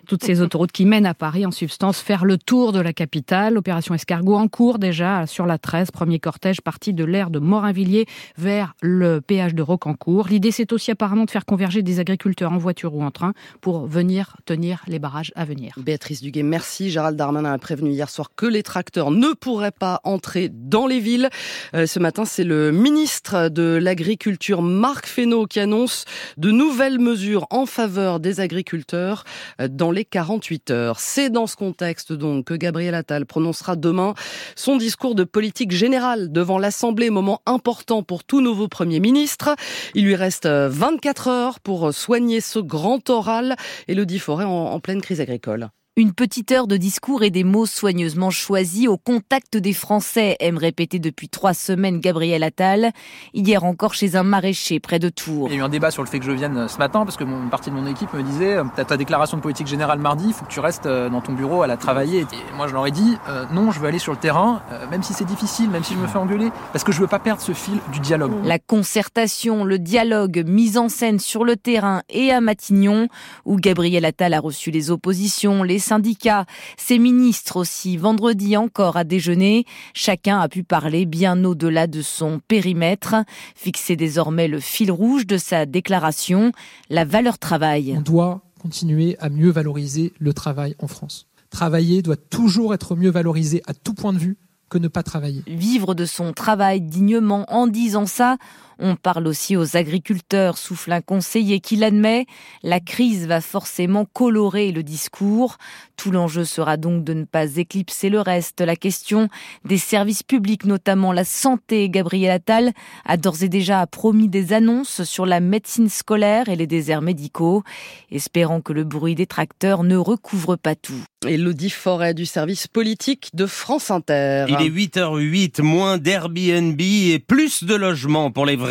Toutes 0.07 0.23
ces 0.23 0.39
autoroutes 0.41 0.71
qui 0.71 0.85
mènent 0.85 1.05
à 1.05 1.13
Paris, 1.13 1.45
en 1.45 1.51
substance, 1.51 1.99
faire 1.99 2.23
le 2.23 2.37
tour 2.37 2.71
de 2.71 2.79
la 2.79 2.93
capitale. 2.93 3.57
Opération 3.57 3.93
escargot 3.93 4.35
en 4.35 4.47
cours 4.47 4.79
déjà 4.79 5.27
sur 5.27 5.41
sur 5.41 5.47
la 5.47 5.57
13. 5.57 5.89
Premier 5.89 6.19
cortège 6.19 6.61
parti 6.61 6.93
de 6.93 7.03
l'aire 7.03 7.31
de 7.31 7.39
Morinvilliers 7.39 8.05
vers 8.37 8.75
le 8.83 9.21
péage 9.21 9.55
de 9.55 9.63
Rocancourt. 9.63 10.27
L'idée, 10.27 10.51
c'est 10.51 10.71
aussi 10.71 10.91
apparemment 10.91 11.25
de 11.25 11.31
faire 11.31 11.45
converger 11.45 11.81
des 11.81 11.99
agriculteurs 11.99 12.53
en 12.53 12.59
voiture 12.59 12.93
ou 12.93 13.01
en 13.01 13.09
train 13.09 13.33
pour 13.59 13.87
venir 13.87 14.37
tenir 14.45 14.83
les 14.85 14.99
barrages 14.99 15.31
à 15.35 15.45
venir. 15.45 15.73
Béatrice 15.77 16.21
Duguay, 16.21 16.43
merci. 16.43 16.91
Gérald 16.91 17.17
Darmanin 17.17 17.53
a 17.53 17.57
prévenu 17.57 17.89
hier 17.89 18.07
soir 18.07 18.29
que 18.35 18.45
les 18.45 18.61
tracteurs 18.61 19.09
ne 19.09 19.33
pourraient 19.33 19.71
pas 19.71 19.99
entrer 20.03 20.51
dans 20.53 20.85
les 20.85 20.99
villes. 20.99 21.29
Euh, 21.73 21.87
ce 21.87 21.97
matin, 21.97 22.23
c'est 22.25 22.43
le 22.43 22.71
ministre 22.71 23.49
de 23.49 23.79
l'Agriculture, 23.81 24.20
Marc 24.61 25.07
Fesneau, 25.07 25.45
qui 25.45 25.59
annonce 25.59 26.05
de 26.37 26.51
nouvelles 26.51 26.99
mesures 26.99 27.47
en 27.49 27.65
faveur 27.65 28.19
des 28.19 28.39
agriculteurs 28.39 29.23
euh, 29.59 29.67
dans 29.67 29.91
les 29.91 30.05
48 30.05 30.71
heures. 30.71 30.99
C'est 30.99 31.29
dans 31.29 31.47
ce 31.47 31.55
contexte 31.55 32.13
donc 32.13 32.45
que 32.45 32.53
Gabriel 32.53 32.93
Attal 32.93 33.25
prononcera 33.25 33.75
demain 33.75 34.13
son 34.55 34.77
discours 34.77 35.15
de 35.15 35.23
politique 35.23 35.71
générale 35.71 36.31
devant 36.31 36.59
l'Assemblée, 36.59 37.09
moment 37.09 37.41
important 37.45 38.03
pour 38.03 38.23
tout 38.23 38.41
nouveau 38.41 38.67
Premier 38.67 38.99
ministre. 38.99 39.55
Il 39.95 40.05
lui 40.05 40.15
reste 40.15 40.47
24 40.47 41.27
euh, 41.27 41.31
heures 41.31 41.59
pour 41.59 41.93
soigner 41.93 42.41
ce 42.41 42.59
grand 42.59 43.09
oral. 43.09 43.55
Elodie 43.87 44.19
Forêt 44.19 44.45
en 44.45 44.79
pleine 44.79 45.01
crise 45.01 45.21
agricole. 45.21 45.69
Une 45.97 46.13
petite 46.13 46.53
heure 46.53 46.67
de 46.67 46.77
discours 46.77 47.21
et 47.21 47.31
des 47.31 47.43
mots 47.43 47.65
soigneusement 47.65 48.29
choisis 48.29 48.87
au 48.87 48.95
contact 48.95 49.57
des 49.57 49.73
Français, 49.73 50.37
aime 50.39 50.57
répéter 50.57 50.99
depuis 50.99 51.27
trois 51.27 51.53
semaines 51.53 51.99
Gabriel 51.99 52.43
Attal, 52.43 52.93
hier 53.33 53.65
encore 53.65 53.93
chez 53.93 54.15
un 54.15 54.23
maraîcher 54.23 54.79
près 54.79 54.99
de 54.99 55.09
Tours. 55.09 55.49
Il 55.49 55.55
y 55.55 55.57
a 55.57 55.59
eu 55.59 55.63
un 55.63 55.67
débat 55.67 55.91
sur 55.91 56.01
le 56.01 56.07
fait 56.07 56.19
que 56.19 56.25
je 56.25 56.31
vienne 56.31 56.69
ce 56.69 56.77
matin 56.77 57.03
parce 57.03 57.17
que 57.17 57.25
une 57.25 57.49
partie 57.49 57.71
de 57.71 57.75
mon 57.75 57.85
équipe 57.87 58.13
me 58.13 58.23
disait 58.23 58.55
euh, 58.55 58.63
T'as 58.73 58.85
ta 58.85 58.95
déclaration 58.95 59.35
de 59.35 59.41
politique 59.41 59.67
générale 59.67 59.99
mardi, 59.99 60.27
il 60.27 60.33
faut 60.33 60.45
que 60.45 60.49
tu 60.49 60.61
restes 60.61 60.85
euh, 60.85 61.09
dans 61.09 61.19
ton 61.19 61.33
bureau 61.33 61.61
à 61.61 61.67
la 61.67 61.75
travailler. 61.75 62.21
Et 62.21 62.55
moi 62.55 62.69
je 62.69 62.73
leur 62.73 62.87
ai 62.87 62.91
dit 62.91 63.17
euh, 63.27 63.43
Non, 63.51 63.71
je 63.71 63.81
veux 63.81 63.87
aller 63.89 63.99
sur 63.99 64.13
le 64.13 64.17
terrain, 64.17 64.63
même 64.91 65.03
si 65.03 65.11
c'est 65.11 65.25
difficile, 65.25 65.69
même 65.69 65.83
si 65.83 65.93
je 65.95 65.99
me 65.99 66.07
fais 66.07 66.19
engueuler, 66.19 66.51
parce 66.71 66.85
que 66.85 66.93
je 66.93 67.01
veux 67.01 67.07
pas 67.07 67.19
perdre 67.19 67.41
ce 67.41 67.51
fil 67.51 67.79
du 67.91 67.99
dialogue. 67.99 68.31
La 68.45 68.59
concertation, 68.59 69.65
le 69.65 69.77
dialogue, 69.77 70.45
mise 70.47 70.77
en 70.77 70.87
scène 70.87 71.19
sur 71.19 71.43
le 71.43 71.57
terrain 71.57 72.01
et 72.07 72.31
à 72.31 72.39
Matignon, 72.39 73.09
où 73.43 73.57
Gabriel 73.57 74.05
Attal 74.05 74.33
a 74.33 74.39
reçu 74.39 74.71
les 74.71 74.89
oppositions, 74.89 75.63
les 75.63 75.80
syndicats, 75.81 76.45
ses 76.77 76.97
ministres 76.97 77.57
aussi, 77.57 77.97
vendredi 77.97 78.55
encore 78.55 78.95
à 78.95 79.03
déjeuner. 79.03 79.65
Chacun 79.93 80.39
a 80.39 80.47
pu 80.47 80.63
parler 80.63 81.05
bien 81.05 81.43
au-delà 81.43 81.87
de 81.87 82.01
son 82.01 82.39
périmètre, 82.47 83.15
fixer 83.55 83.97
désormais 83.97 84.47
le 84.47 84.61
fil 84.61 84.91
rouge 84.91 85.27
de 85.27 85.37
sa 85.37 85.65
déclaration, 85.65 86.53
la 86.89 87.03
valeur 87.03 87.37
travail. 87.37 87.95
On 87.97 88.01
doit 88.01 88.41
continuer 88.61 89.17
à 89.19 89.29
mieux 89.29 89.49
valoriser 89.49 90.13
le 90.19 90.33
travail 90.33 90.75
en 90.79 90.87
France. 90.87 91.27
Travailler 91.49 92.01
doit 92.01 92.15
toujours 92.15 92.73
être 92.73 92.95
mieux 92.95 93.11
valorisé 93.11 93.61
à 93.67 93.73
tout 93.73 93.93
point 93.93 94.13
de 94.13 94.19
vue 94.19 94.37
que 94.69 94.77
ne 94.77 94.87
pas 94.87 95.03
travailler. 95.03 95.43
Vivre 95.47 95.93
de 95.93 96.05
son 96.05 96.31
travail 96.31 96.81
dignement 96.81 97.45
en 97.49 97.67
disant 97.67 98.05
ça, 98.05 98.37
on 98.81 98.95
parle 98.95 99.27
aussi 99.27 99.55
aux 99.55 99.77
agriculteurs, 99.77 100.57
souffle 100.57 100.91
un 100.91 101.01
conseiller 101.01 101.59
qui 101.59 101.75
l'admet. 101.75 102.25
La 102.63 102.79
crise 102.79 103.27
va 103.27 103.39
forcément 103.39 104.05
colorer 104.05 104.71
le 104.71 104.81
discours. 104.81 105.57
Tout 105.97 106.09
l'enjeu 106.09 106.45
sera 106.45 106.77
donc 106.77 107.03
de 107.03 107.13
ne 107.13 107.25
pas 107.25 107.57
éclipser 107.57 108.09
le 108.09 108.19
reste. 108.19 108.61
La 108.61 108.75
question 108.75 109.29
des 109.65 109.77
services 109.77 110.23
publics, 110.23 110.65
notamment 110.65 111.13
la 111.13 111.25
santé. 111.25 111.89
Gabriel 111.89 112.31
Attal 112.31 112.71
a 113.05 113.17
d'ores 113.17 113.43
et 113.43 113.49
déjà 113.49 113.85
promis 113.85 114.27
des 114.27 114.51
annonces 114.51 115.03
sur 115.03 115.27
la 115.27 115.39
médecine 115.39 115.89
scolaire 115.89 116.49
et 116.49 116.55
les 116.55 116.67
déserts 116.67 117.03
médicaux, 117.03 117.63
espérant 118.09 118.61
que 118.61 118.73
le 118.73 118.83
bruit 118.83 119.13
des 119.13 119.27
tracteurs 119.27 119.83
ne 119.83 119.95
recouvre 119.95 120.55
pas 120.55 120.73
tout. 120.73 121.03
Elodie 121.27 121.69
Forêt 121.69 122.15
du 122.15 122.25
service 122.25 122.67
politique 122.67 123.29
de 123.35 123.45
France 123.45 123.91
Inter. 123.91 124.45
Il 124.49 124.55
est 124.55 124.69
8h08, 124.71 125.61
moins 125.61 125.99
d'Airbnb 125.99 126.81
et 126.81 127.19
plus 127.19 127.63
de 127.63 127.75
logements 127.75 128.31
pour 128.31 128.47
les 128.47 128.55
vrais 128.55 128.70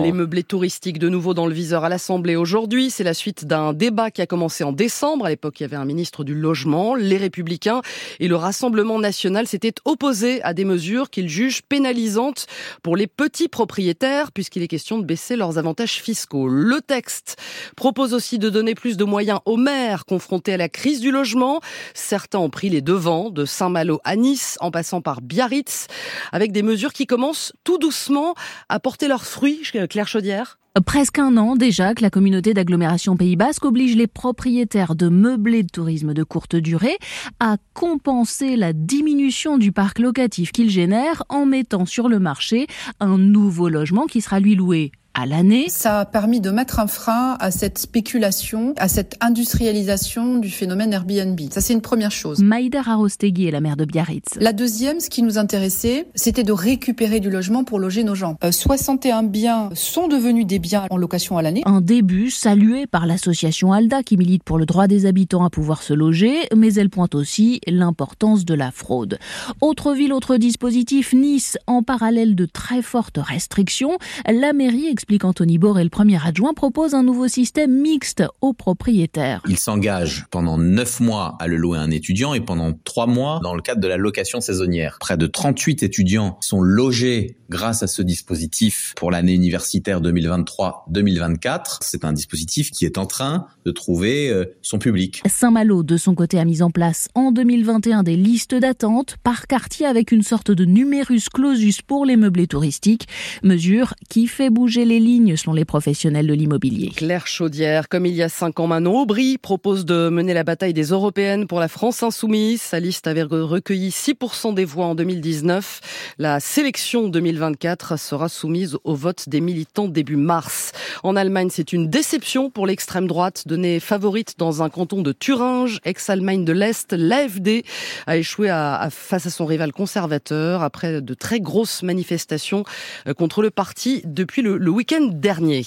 Les 0.00 0.12
meublés 0.12 0.42
touristiques 0.42 0.98
de 0.98 1.10
nouveau 1.10 1.34
dans 1.34 1.46
le 1.46 1.52
viseur 1.52 1.84
à 1.84 1.90
l'Assemblée 1.90 2.34
aujourd'hui. 2.34 2.88
C'est 2.88 3.04
la 3.04 3.12
suite 3.12 3.44
d'un 3.44 3.74
débat 3.74 4.10
qui 4.10 4.22
a 4.22 4.26
commencé 4.26 4.64
en 4.64 4.72
décembre. 4.72 5.26
À 5.26 5.28
l'époque, 5.28 5.60
il 5.60 5.64
y 5.64 5.66
avait 5.66 5.76
un 5.76 5.84
ministre 5.84 6.24
du 6.24 6.34
Logement, 6.34 6.94
les 6.94 7.18
Républicains 7.18 7.82
et 8.20 8.26
le 8.26 8.36
Rassemblement 8.36 8.98
national 8.98 9.46
s'étaient 9.46 9.74
opposés 9.84 10.42
à 10.44 10.54
des 10.54 10.64
mesures 10.64 11.10
qu'ils 11.10 11.28
jugent 11.28 11.60
pénalisantes 11.60 12.46
pour 12.82 12.96
les 12.96 13.06
petits 13.06 13.48
propriétaires 13.48 14.32
puisqu'il 14.32 14.62
est 14.62 14.68
question 14.68 14.98
de 14.98 15.04
baisser 15.04 15.36
leurs 15.36 15.58
avantages 15.58 16.00
fiscaux. 16.00 16.48
Le 16.48 16.80
texte 16.80 17.36
propose 17.76 18.14
aussi 18.14 18.38
de 18.38 18.48
donner 18.48 18.74
plus 18.74 18.96
de 18.96 19.04
moyens 19.04 19.40
aux 19.44 19.58
maires 19.58 20.06
confrontés 20.06 20.54
à 20.54 20.56
la 20.56 20.70
crise 20.70 21.00
du 21.00 21.10
logement. 21.10 21.60
Certains 21.92 22.38
ont 22.38 22.48
pris 22.48 22.70
les 22.70 22.80
devants 22.80 23.28
de 23.28 23.44
Saint-Malo 23.44 24.00
à 24.04 24.16
Nice 24.16 24.56
en 24.60 24.70
passant 24.70 25.02
par 25.02 25.20
Biarritz 25.20 25.86
avec 26.32 26.50
des 26.50 26.62
mesures 26.62 26.94
qui 26.94 27.06
commencent 27.06 27.52
tout 27.62 27.76
doucement 27.76 28.34
à 28.70 28.80
porter 28.80 29.06
leur 29.06 29.17
fruits, 29.24 29.62
Claire 29.88 30.08
Chaudière? 30.08 30.58
Presque 30.86 31.18
un 31.18 31.36
an 31.38 31.56
déjà 31.56 31.94
que 31.94 32.02
la 32.02 32.10
communauté 32.10 32.54
d'agglomération 32.54 33.16
Pays 33.16 33.34
Basque 33.34 33.64
oblige 33.64 33.96
les 33.96 34.06
propriétaires 34.06 34.94
de 34.94 35.08
meublés 35.08 35.64
de 35.64 35.70
tourisme 35.70 36.14
de 36.14 36.22
courte 36.22 36.54
durée 36.54 36.98
à 37.40 37.56
compenser 37.74 38.54
la 38.54 38.72
diminution 38.72 39.58
du 39.58 39.72
parc 39.72 39.98
locatif 39.98 40.52
qu'ils 40.52 40.70
génèrent 40.70 41.24
en 41.28 41.46
mettant 41.46 41.84
sur 41.84 42.08
le 42.08 42.20
marché 42.20 42.68
un 43.00 43.18
nouveau 43.18 43.68
logement 43.68 44.06
qui 44.06 44.20
sera 44.20 44.38
lui 44.38 44.54
loué 44.54 44.92
à 45.14 45.26
l'année. 45.26 45.66
Ça 45.68 46.00
a 46.00 46.04
permis 46.04 46.40
de 46.40 46.50
mettre 46.50 46.78
un 46.78 46.86
frein 46.86 47.36
à 47.40 47.50
cette 47.50 47.78
spéculation, 47.78 48.74
à 48.76 48.88
cette 48.88 49.16
industrialisation 49.20 50.38
du 50.38 50.50
phénomène 50.50 50.92
Airbnb. 50.92 51.38
Ça, 51.50 51.60
c'est 51.60 51.72
une 51.72 51.80
première 51.80 52.10
chose. 52.10 52.40
Maïda 52.40 52.82
Arostegui 52.86 53.46
est 53.46 53.50
la 53.50 53.60
maire 53.60 53.76
de 53.76 53.84
Biarritz. 53.84 54.28
La 54.40 54.52
deuxième, 54.52 55.00
ce 55.00 55.10
qui 55.10 55.22
nous 55.22 55.38
intéressait, 55.38 56.06
c'était 56.14 56.44
de 56.44 56.52
récupérer 56.52 57.20
du 57.20 57.30
logement 57.30 57.64
pour 57.64 57.78
loger 57.78 58.04
nos 58.04 58.14
gens. 58.14 58.36
61 58.48 59.24
euh, 59.24 59.28
biens 59.28 59.70
sont 59.74 60.08
devenus 60.08 60.46
des 60.46 60.58
biens 60.58 60.86
en 60.90 60.96
location 60.96 61.36
à 61.36 61.42
l'année. 61.42 61.62
Un 61.66 61.80
début 61.80 62.30
salué 62.30 62.86
par 62.86 63.06
l'association 63.06 63.72
ALDA 63.72 64.02
qui 64.02 64.16
milite 64.16 64.44
pour 64.44 64.58
le 64.58 64.66
droit 64.66 64.86
des 64.86 65.06
habitants 65.06 65.44
à 65.44 65.50
pouvoir 65.50 65.82
se 65.82 65.94
loger, 65.94 66.48
mais 66.54 66.74
elle 66.74 66.90
pointe 66.90 67.14
aussi 67.14 67.60
l'importance 67.66 68.44
de 68.44 68.54
la 68.54 68.70
fraude. 68.70 69.18
Autre 69.60 69.94
ville, 69.94 70.12
autre 70.12 70.36
dispositif, 70.36 71.12
Nice, 71.12 71.58
en 71.66 71.82
parallèle 71.82 72.34
de 72.34 72.46
très 72.46 72.82
fortes 72.82 73.18
restrictions, 73.18 73.98
la 74.26 74.52
mairie 74.52 74.86
explique 74.98 75.24
Anthony 75.24 75.58
Boré, 75.58 75.84
le 75.84 75.90
premier 75.90 76.18
adjoint, 76.26 76.54
propose 76.54 76.92
un 76.92 77.04
nouveau 77.04 77.28
système 77.28 77.70
mixte 77.70 78.24
aux 78.40 78.52
propriétaires. 78.52 79.42
Il 79.48 79.56
s'engage 79.56 80.26
pendant 80.32 80.58
9 80.58 80.98
mois 80.98 81.36
à 81.38 81.46
le 81.46 81.56
louer 81.56 81.78
à 81.78 81.82
un 81.82 81.92
étudiant 81.92 82.34
et 82.34 82.40
pendant 82.40 82.72
3 82.72 83.06
mois 83.06 83.38
dans 83.44 83.54
le 83.54 83.62
cadre 83.62 83.80
de 83.80 83.86
la 83.86 83.96
location 83.96 84.40
saisonnière. 84.40 84.96
Près 84.98 85.16
de 85.16 85.28
38 85.28 85.84
étudiants 85.84 86.36
sont 86.40 86.60
logés 86.60 87.36
grâce 87.48 87.84
à 87.84 87.86
ce 87.86 88.02
dispositif 88.02 88.92
pour 88.96 89.12
l'année 89.12 89.34
universitaire 89.34 90.02
2023-2024. 90.02 91.78
C'est 91.80 92.04
un 92.04 92.12
dispositif 92.12 92.72
qui 92.72 92.84
est 92.84 92.98
en 92.98 93.06
train 93.06 93.46
de 93.64 93.70
trouver 93.70 94.30
euh, 94.30 94.46
son 94.62 94.80
public. 94.80 95.22
Saint-Malo, 95.28 95.84
de 95.84 95.96
son 95.96 96.16
côté, 96.16 96.40
a 96.40 96.44
mis 96.44 96.60
en 96.60 96.70
place 96.70 97.08
en 97.14 97.30
2021 97.30 98.02
des 98.02 98.16
listes 98.16 98.56
d'attente 98.56 99.16
par 99.22 99.46
quartier 99.46 99.86
avec 99.86 100.10
une 100.10 100.24
sorte 100.24 100.50
de 100.50 100.64
numerus 100.64 101.28
clausus 101.28 101.82
pour 101.82 102.04
les 102.04 102.16
meublés 102.16 102.48
touristiques, 102.48 103.06
mesure 103.44 103.94
qui 104.08 104.26
fait 104.26 104.50
bouger 104.50 104.84
les 104.88 105.00
lignes 105.00 105.36
selon 105.36 105.52
les 105.52 105.66
professionnels 105.66 106.26
de 106.26 106.32
l'immobilier. 106.32 106.90
Claire 106.96 107.26
Chaudière, 107.26 107.88
comme 107.88 108.06
il 108.06 108.14
y 108.14 108.22
a 108.22 108.30
cinq 108.30 108.58
ans, 108.58 108.66
Manon 108.66 109.02
Aubry 109.02 109.36
propose 109.36 109.84
de 109.84 110.08
mener 110.08 110.32
la 110.32 110.44
bataille 110.44 110.72
des 110.72 110.86
européennes 110.86 111.46
pour 111.46 111.60
la 111.60 111.68
France 111.68 112.02
insoumise. 112.02 112.62
Sa 112.62 112.80
liste 112.80 113.06
avait 113.06 113.22
recueilli 113.22 113.90
6% 113.90 114.54
des 114.54 114.64
voix 114.64 114.86
en 114.86 114.94
2019. 114.94 116.14
La 116.18 116.40
sélection 116.40 117.08
2024 117.08 117.98
sera 117.98 118.30
soumise 118.30 118.78
au 118.82 118.94
vote 118.94 119.28
des 119.28 119.42
militants 119.42 119.88
début 119.88 120.16
mars. 120.16 120.72
En 121.02 121.16
Allemagne, 121.16 121.50
c'est 121.50 121.74
une 121.74 121.88
déception 121.90 122.50
pour 122.50 122.66
l'extrême 122.66 123.06
droite, 123.06 123.42
donnée 123.46 123.80
favorite 123.80 124.36
dans 124.38 124.62
un 124.62 124.70
canton 124.70 125.02
de 125.02 125.12
Thuringe, 125.12 125.80
ex-Allemagne 125.84 126.46
de 126.46 126.52
l'Est. 126.52 126.94
L'AFD 126.94 127.62
a 128.06 128.16
échoué 128.16 128.48
à, 128.48 128.88
face 128.90 129.26
à 129.26 129.30
son 129.30 129.44
rival 129.44 129.72
conservateur 129.72 130.62
après 130.62 131.02
de 131.02 131.14
très 131.14 131.40
grosses 131.40 131.82
manifestations 131.82 132.64
euh, 133.06 133.12
contre 133.12 133.42
le 133.42 133.50
parti 133.50 134.00
depuis 134.06 134.40
le, 134.40 134.56
le 134.56 134.77
week-end 134.78 135.10
dernier. 135.12 135.62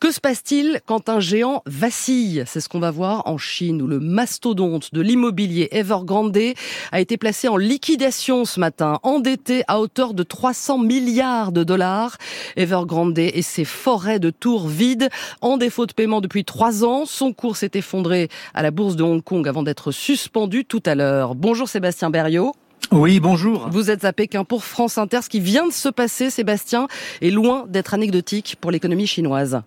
Que 0.00 0.12
se 0.12 0.20
passe-t-il 0.20 0.82
quand 0.84 1.08
un 1.08 1.18
géant 1.18 1.62
vacille? 1.64 2.44
C'est 2.46 2.60
ce 2.60 2.68
qu'on 2.68 2.78
va 2.78 2.90
voir 2.90 3.22
en 3.26 3.38
Chine 3.38 3.80
où 3.80 3.86
le 3.86 4.00
mastodonte 4.00 4.92
de 4.92 5.00
l'immobilier 5.00 5.68
Evergrande 5.72 6.36
a 6.92 7.00
été 7.00 7.16
placé 7.16 7.48
en 7.48 7.56
liquidation 7.56 8.44
ce 8.44 8.60
matin, 8.60 8.98
endetté 9.02 9.62
à 9.66 9.80
hauteur 9.80 10.12
de 10.12 10.22
300 10.22 10.76
milliards 10.76 11.52
de 11.52 11.64
dollars. 11.64 12.18
Evergrande 12.56 13.18
et 13.18 13.40
ses 13.40 13.64
forêts 13.64 14.18
de 14.18 14.28
tours 14.28 14.68
vides 14.68 15.08
en 15.40 15.56
défaut 15.56 15.86
de 15.86 15.94
paiement 15.94 16.20
depuis 16.20 16.44
trois 16.44 16.84
ans. 16.84 17.06
Son 17.06 17.32
cours 17.32 17.56
s'est 17.56 17.70
effondré 17.72 18.28
à 18.52 18.62
la 18.62 18.70
bourse 18.70 18.96
de 18.96 19.04
Hong 19.04 19.24
Kong 19.24 19.48
avant 19.48 19.62
d'être 19.62 19.90
suspendu 19.90 20.66
tout 20.66 20.82
à 20.84 20.94
l'heure. 20.94 21.34
Bonjour 21.34 21.66
Sébastien 21.66 22.10
Berriot. 22.10 22.54
Oui, 22.92 23.20
bonjour. 23.20 23.68
Vous 23.70 23.90
êtes 23.90 24.04
à 24.04 24.12
Pékin 24.12 24.44
pour 24.44 24.64
France 24.64 24.98
Inter. 24.98 25.20
Ce 25.22 25.28
qui 25.28 25.40
vient 25.40 25.66
de 25.66 25.72
se 25.72 25.88
passer, 25.88 26.30
Sébastien, 26.30 26.88
est 27.22 27.30
loin 27.30 27.64
d'être 27.68 27.94
anecdotique 27.94 28.56
pour 28.60 28.70
l'économie 28.70 29.06
chinoise. 29.06 29.62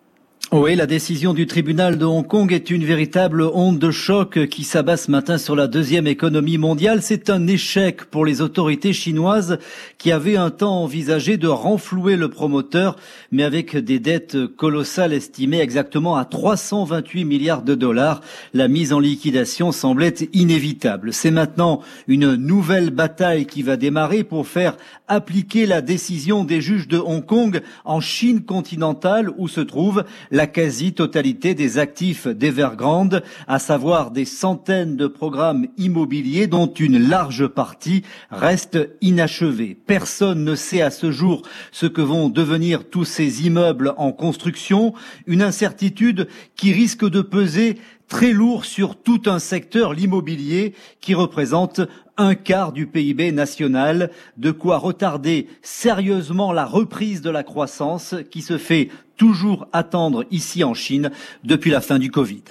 Oui, 0.53 0.77
la 0.77 0.85
décision 0.85 1.33
du 1.33 1.45
tribunal 1.45 1.97
de 1.97 2.05
Hong 2.05 2.25
Kong 2.25 2.53
est 2.53 2.69
une 2.69 2.85
véritable 2.85 3.41
onde 3.41 3.79
de 3.79 3.91
choc 3.91 4.47
qui 4.47 4.63
s'abat 4.63 4.95
ce 4.95 5.11
matin 5.11 5.37
sur 5.37 5.57
la 5.57 5.67
deuxième 5.67 6.07
économie 6.07 6.57
mondiale. 6.57 7.01
C'est 7.01 7.29
un 7.29 7.47
échec 7.47 8.05
pour 8.05 8.25
les 8.25 8.39
autorités 8.39 8.93
chinoises 8.93 9.59
qui 9.97 10.09
avaient 10.09 10.37
un 10.37 10.49
temps 10.49 10.83
envisagé 10.83 11.35
de 11.35 11.49
renflouer 11.49 12.15
le 12.15 12.29
promoteur, 12.29 12.95
mais 13.29 13.43
avec 13.43 13.75
des 13.75 13.99
dettes 13.99 14.47
colossales 14.55 15.11
estimées 15.11 15.59
exactement 15.59 16.15
à 16.15 16.23
328 16.23 17.25
milliards 17.25 17.63
de 17.63 17.75
dollars. 17.75 18.21
La 18.53 18.69
mise 18.69 18.93
en 18.93 19.01
liquidation 19.01 19.73
semblait 19.73 20.29
inévitable. 20.31 21.11
C'est 21.11 21.29
maintenant 21.29 21.81
une 22.07 22.35
nouvelle 22.35 22.91
bataille 22.91 23.47
qui 23.47 23.63
va 23.63 23.75
démarrer 23.75 24.23
pour 24.23 24.47
faire 24.47 24.77
appliquer 25.09 25.65
la 25.65 25.81
décision 25.81 26.45
des 26.45 26.61
juges 26.61 26.87
de 26.87 26.99
Hong 26.99 27.25
Kong 27.25 27.61
en 27.83 27.99
Chine 27.99 28.45
continentale 28.45 29.29
où 29.37 29.49
se 29.49 29.59
trouve 29.61 30.05
la 30.37 30.45
quasi-totalité 30.45 31.55
des 31.55 31.79
actifs 31.79 32.27
d'Evergrande, 32.27 33.23
à 33.47 33.57
savoir 33.57 34.11
des 34.11 34.23
centaines 34.23 34.95
de 34.95 35.07
programmes 35.07 35.65
immobiliers 35.77 36.45
dont 36.45 36.67
une 36.67 36.99
large 37.09 37.47
partie 37.47 38.03
reste 38.29 38.77
inachevée. 39.01 39.75
Personne 39.87 40.43
ne 40.43 40.53
sait 40.53 40.83
à 40.83 40.91
ce 40.91 41.11
jour 41.11 41.41
ce 41.71 41.87
que 41.87 42.03
vont 42.03 42.29
devenir 42.29 42.87
tous 42.87 43.03
ces 43.03 43.47
immeubles 43.47 43.95
en 43.97 44.11
construction, 44.11 44.93
une 45.25 45.41
incertitude 45.41 46.27
qui 46.55 46.71
risque 46.71 47.09
de 47.09 47.21
peser 47.21 47.79
très 48.07 48.31
lourd 48.31 48.63
sur 48.63 48.95
tout 48.95 49.23
un 49.25 49.39
secteur, 49.39 49.93
l'immobilier, 49.93 50.75
qui 51.01 51.15
représente 51.15 51.81
un 52.15 52.35
quart 52.35 52.73
du 52.73 52.85
PIB 52.85 53.31
national, 53.31 54.11
de 54.37 54.51
quoi 54.51 54.77
retarder 54.77 55.47
sérieusement 55.63 56.51
la 56.53 56.65
reprise 56.65 57.21
de 57.21 57.29
la 57.29 57.43
croissance 57.43 58.15
qui 58.31 58.41
se 58.41 58.57
fait 58.57 58.89
toujours 59.17 59.67
attendre 59.73 60.25
ici 60.31 60.63
en 60.63 60.73
Chine 60.73 61.11
depuis 61.43 61.71
la 61.71 61.81
fin 61.81 61.99
du 61.99 62.11
Covid. 62.11 62.43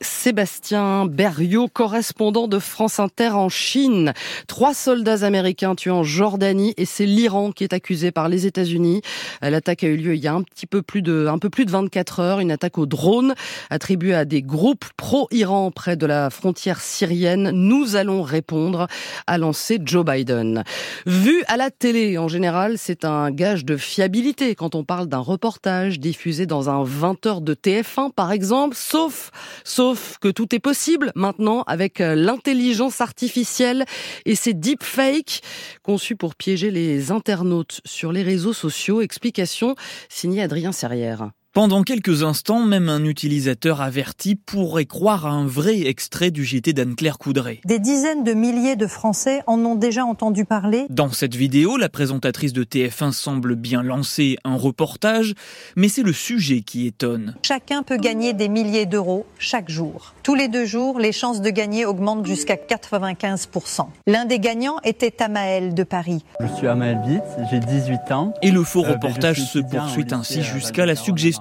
Sébastien 0.00 1.06
Berriot, 1.06 1.68
correspondant 1.68 2.48
de 2.48 2.58
France 2.58 3.00
Inter 3.00 3.30
en 3.30 3.48
Chine. 3.48 4.12
Trois 4.46 4.74
soldats 4.74 5.24
américains 5.24 5.74
tués 5.74 5.90
en 5.90 6.02
Jordanie 6.02 6.74
et 6.76 6.84
c'est 6.84 7.06
l'Iran 7.06 7.52
qui 7.52 7.64
est 7.64 7.72
accusé 7.72 8.10
par 8.10 8.28
les 8.28 8.46
États-Unis. 8.46 9.02
L'attaque 9.42 9.84
a 9.84 9.88
eu 9.88 9.96
lieu 9.96 10.14
il 10.14 10.20
y 10.20 10.28
a 10.28 10.34
un 10.34 10.42
petit 10.42 10.66
peu 10.66 10.82
plus 10.82 11.02
de, 11.02 11.26
un 11.26 11.38
peu 11.38 11.50
plus 11.50 11.64
de 11.64 11.70
24 11.70 12.20
heures. 12.20 12.40
Une 12.40 12.50
attaque 12.50 12.78
au 12.78 12.86
drone 12.86 13.34
attribuée 13.70 14.14
à 14.14 14.24
des 14.24 14.42
groupes 14.42 14.84
pro-Iran 14.96 15.70
près 15.70 15.96
de 15.96 16.06
la 16.06 16.30
frontière 16.30 16.80
syrienne. 16.80 17.50
Nous 17.52 17.96
allons 17.96 18.22
répondre, 18.22 18.86
a 19.26 19.38
lancé 19.38 19.78
Joe 19.84 20.04
Biden. 20.04 20.64
Vu 21.06 21.42
à 21.48 21.56
la 21.56 21.70
télé, 21.70 22.18
en 22.18 22.28
général, 22.28 22.78
c'est 22.78 23.04
un 23.04 23.30
gage 23.30 23.64
de 23.64 23.76
fiabilité 23.76 24.54
quand 24.54 24.74
on 24.74 24.84
parle 24.84 25.06
d'un 25.06 25.18
reportage 25.18 25.98
diffusé 25.98 26.46
dans 26.46 26.70
un 26.70 26.84
20 26.84 27.26
heures 27.26 27.40
de 27.40 27.54
TF1, 27.54 28.12
par 28.12 28.32
exemple, 28.32 28.76
sauf, 28.76 29.30
sauf 29.64 29.87
Sauf 29.88 30.18
que 30.20 30.28
tout 30.28 30.54
est 30.54 30.58
possible 30.58 31.12
maintenant 31.14 31.62
avec 31.62 32.02
euh, 32.02 32.14
l'intelligence 32.14 33.00
artificielle 33.00 33.86
et 34.26 34.34
ces 34.34 34.52
deepfakes 34.52 35.40
conçus 35.82 36.14
pour 36.14 36.34
piéger 36.34 36.70
les 36.70 37.10
internautes 37.10 37.80
sur 37.86 38.12
les 38.12 38.22
réseaux 38.22 38.52
sociaux. 38.52 39.00
Explication 39.00 39.76
signée 40.10 40.42
Adrien 40.42 40.72
Serrière. 40.72 41.30
Pendant 41.54 41.82
quelques 41.82 42.24
instants, 42.24 42.60
même 42.60 42.90
un 42.90 43.04
utilisateur 43.04 43.80
averti 43.80 44.36
pourrait 44.36 44.84
croire 44.84 45.24
à 45.24 45.30
un 45.30 45.46
vrai 45.46 45.80
extrait 45.86 46.30
du 46.30 46.44
JT 46.44 46.74
d'Anne-Claire 46.74 47.16
Coudray. 47.16 47.62
Des 47.64 47.78
dizaines 47.78 48.22
de 48.22 48.34
milliers 48.34 48.76
de 48.76 48.86
Français 48.86 49.42
en 49.46 49.58
ont 49.64 49.74
déjà 49.74 50.04
entendu 50.04 50.44
parler. 50.44 50.84
Dans 50.90 51.10
cette 51.10 51.34
vidéo, 51.34 51.78
la 51.78 51.88
présentatrice 51.88 52.52
de 52.52 52.64
TF1 52.64 53.12
semble 53.12 53.56
bien 53.56 53.82
lancer 53.82 54.36
un 54.44 54.56
reportage, 54.56 55.34
mais 55.74 55.88
c'est 55.88 56.02
le 56.02 56.12
sujet 56.12 56.60
qui 56.60 56.86
étonne. 56.86 57.34
Chacun 57.42 57.82
peut 57.82 57.96
gagner 57.96 58.34
des 58.34 58.50
milliers 58.50 58.86
d'euros 58.86 59.24
chaque 59.38 59.70
jour. 59.70 60.12
Tous 60.22 60.34
les 60.34 60.48
deux 60.48 60.66
jours, 60.66 60.98
les 60.98 61.12
chances 61.12 61.40
de 61.40 61.48
gagner 61.48 61.86
augmentent 61.86 62.26
jusqu'à 62.26 62.56
95%. 62.56 63.86
L'un 64.06 64.26
des 64.26 64.38
gagnants 64.38 64.76
était 64.84 65.22
Amael 65.22 65.72
de 65.72 65.82
Paris. 65.82 66.22
Je 66.40 66.54
suis 66.56 66.66
Amael 66.66 66.98
Witt, 67.06 67.22
j'ai 67.50 67.58
18 67.58 68.12
ans. 68.12 68.34
Et 68.42 68.50
le 68.50 68.62
faux 68.62 68.84
euh, 68.84 68.92
reportage 68.92 69.42
se 69.42 69.58
poursuit 69.58 70.06
ainsi 70.12 70.42
jusqu'à 70.42 70.84
la 70.84 70.94
suggestion 70.94 71.37